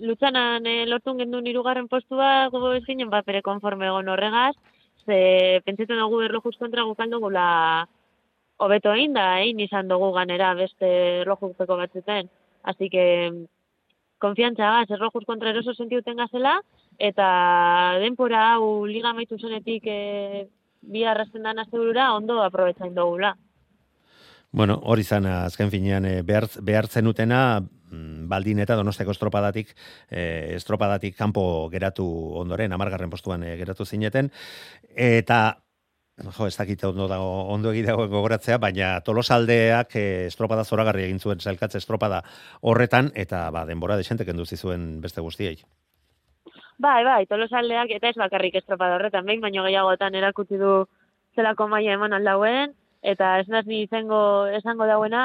[0.00, 4.54] lutzanan e, lortun gendun irugarren postua, gogo ezinen, ba, pere konforme egon horregaz,
[5.04, 7.86] ze pentsetan dugu erlojuz kontra gukaldo gula
[8.60, 10.88] hobeto egin da, egin izan dugu ganera beste
[11.22, 12.28] erlojuzpeko batzuten.
[12.62, 13.04] Así que,
[14.20, 16.58] konfiantza gaz, erlojuz kontra eroso sentiuten gazela,
[16.98, 17.28] eta
[18.00, 20.48] denpora hau liga maitu zenetik e,
[20.80, 21.58] bi arrasten dan
[22.14, 23.36] ondo aprobetsain dugula.
[24.52, 29.76] Bueno, hori zan, azken finean, e, behartzen utena, mm, baldin eta donosteko estropadatik,
[30.10, 32.04] e, estropadatik kanpo geratu
[32.40, 34.32] ondoren, amargarren postuan e, geratu zineten,
[34.96, 35.62] eta
[36.36, 41.40] jo, ez dakite ondo dago, ondo egidago gogoratzea, baina tolosaldeak e, estropada zoragarri egin zuen
[41.40, 42.24] zailkatze estropada
[42.60, 45.62] horretan, eta ba, denbora desente kendu zizuen beste guztiei.
[46.80, 50.70] Bai, bai, tolosaldeak eta ez bakarrik estropada horretan, behin baino gehiagotan erakutsi du
[51.36, 52.70] zelako maia eman aldauen,
[53.12, 54.20] eta ez nazi izango
[54.58, 55.24] esango dauena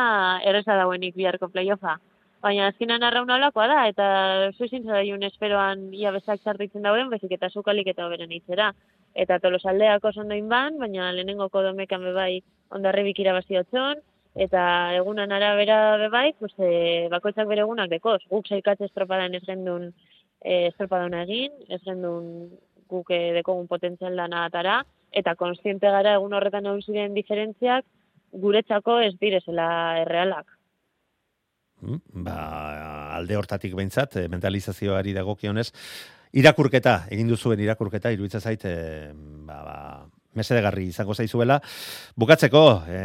[0.52, 1.94] erresa dauenik biharko playoffa.
[2.44, 4.08] Baina azkenan arraun olakoa da, eta
[4.58, 8.74] zuizin zadaiun esperoan ia bezak zartitzen dauen, bezik eta zukalik eta oberen itzera
[9.24, 12.42] eta tolosaldeak oso ondoin ban, baina lehenengo kodomekan bebai
[12.76, 14.04] ondarri bikira otxon,
[14.36, 14.66] eta
[14.98, 19.94] egunan arabera bebai, pues, e, bakoitzak bere egunak dekoz, guk zailkatze estropadan ez gendun
[20.46, 22.28] e, estropadan egin, ez gendun
[22.90, 24.80] guk e, dekogun potentzial dana atara,
[25.12, 27.86] eta konstiente gara egun horretan egun ziren diferentziak,
[28.46, 29.68] guretzako ez direzela
[30.04, 30.46] errealak.
[31.82, 32.36] Mm, ba,
[33.18, 35.70] alde hortatik behintzat, e, mentalizazioari dagokionez,
[36.36, 39.12] irakurketa, egin duzuen irakurketa, iruditzen zait, e,
[39.48, 39.80] ba, ba,
[40.36, 41.60] mesedegarri izango zaizuela.
[42.16, 43.02] Bukatzeko, e,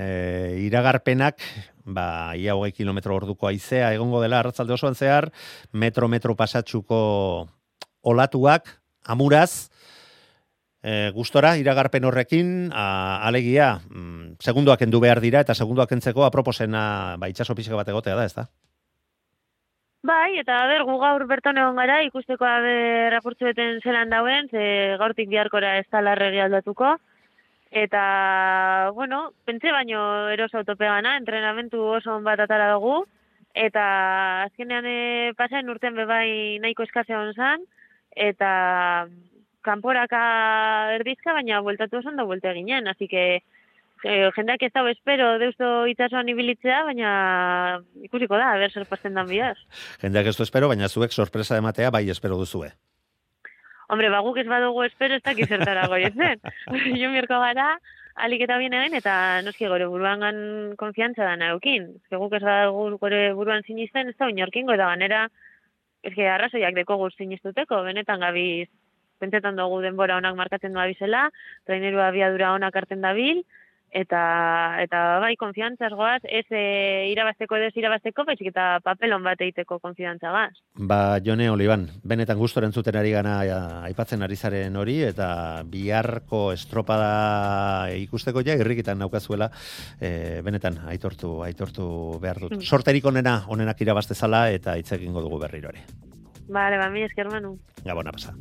[0.66, 1.42] iragarpenak,
[1.84, 5.30] ba, ia hogei kilometro orduko aizea, egongo dela, arratzalde osoan zehar,
[5.72, 7.00] metro-metro pasatxuko
[8.02, 8.76] olatuak,
[9.06, 9.70] amuraz,
[10.80, 17.18] E, gustora, iragarpen horrekin, a, alegia, mm, segunduak endu behar dira, eta segunduak entzeko aproposena
[17.20, 18.46] ba, itxaso pixka bat egotea da, ez da?
[20.00, 24.96] Bai, eta ber, gu gaur berton egon gara, ikusteko aber apurtzu beten zelan dauen, ze
[24.96, 26.94] gaurtik biharkora ez talarregi aldatuko.
[27.70, 33.04] Eta, bueno, pentsa baino eros autopegana, entrenamentu oso on bat atara dugu,
[33.54, 33.84] eta
[34.48, 37.62] azkenean e, pasain urten bebai nahiko eskazea hon zan,
[38.10, 39.06] eta
[39.62, 40.20] kanporaka
[40.98, 43.24] erdizka, baina bueltatu oso ondo buelte ginen, así que
[44.02, 47.10] e, jendeak ez dago espero deusto itxasuan ibilitzea, baina
[48.02, 49.58] ikusiko da, ber zer pasten dan bihaz.
[50.02, 52.74] Jendeak ez espero, baina zuek sorpresa ematea bai espero duzue.
[53.90, 56.38] Hombre, baguk ez badugu espero ez dakiz zertara goietzen.
[57.00, 57.72] jo mirko gara,
[58.14, 60.36] alik eta bien egin, eta noski gore buruan gan
[60.78, 61.88] konfiantza da naukin.
[62.12, 65.24] Guk ez badugu gore buruan sinisten, ez da inorkingo, eta ganera,
[66.06, 68.68] ez que arrazoiak deko guz sinistuteko, benetan gabiz,
[69.18, 71.26] pentsetan dugu denbora onak markatzen doa bizela,
[71.66, 73.42] trainerua abiadura onak arten dabil,
[73.90, 74.22] eta
[74.82, 80.32] eta bai konfiantzas goaz ez e, irabasteko edo irabasteko baizik eta papelon bat egiteko konfiantza
[80.34, 80.52] gaz.
[80.74, 83.38] Ba Jone Oliban, benetan gustoren zuten ari gana
[83.88, 89.50] aipatzen ari zaren hori eta biharko estropada ikusteko ja irrikitan naukazuela
[90.00, 91.90] e, benetan aitortu aitortu
[92.22, 92.56] behar dut.
[92.58, 92.62] Mm.
[92.66, 95.84] Sorterik onena onenak irabastezala eta hitz egingo dugu berriro ere.
[96.50, 97.58] Bale, ba, mi esker manu.
[97.84, 98.34] Gabona pasa.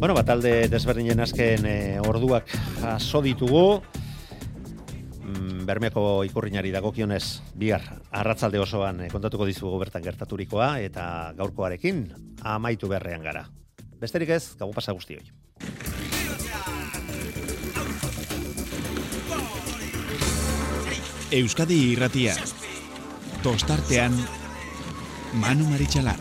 [0.00, 2.48] Bueno, batalde desberdinen azken e, orduak
[2.80, 3.82] jaso ditugu.
[5.20, 11.04] Mm, Bermeako ikurrinari dagokionez bihar arratzalde osoan e, kontatuko dizugu bertan gertaturikoa eta
[11.36, 12.00] gaurkoarekin
[12.40, 13.44] amaitu berrean gara.
[14.00, 15.20] Besterik ez, gau pasa guztioi.
[21.42, 22.38] Euskadi irratia.
[23.44, 24.16] Tostartean
[25.44, 26.16] Manu Maritxalar.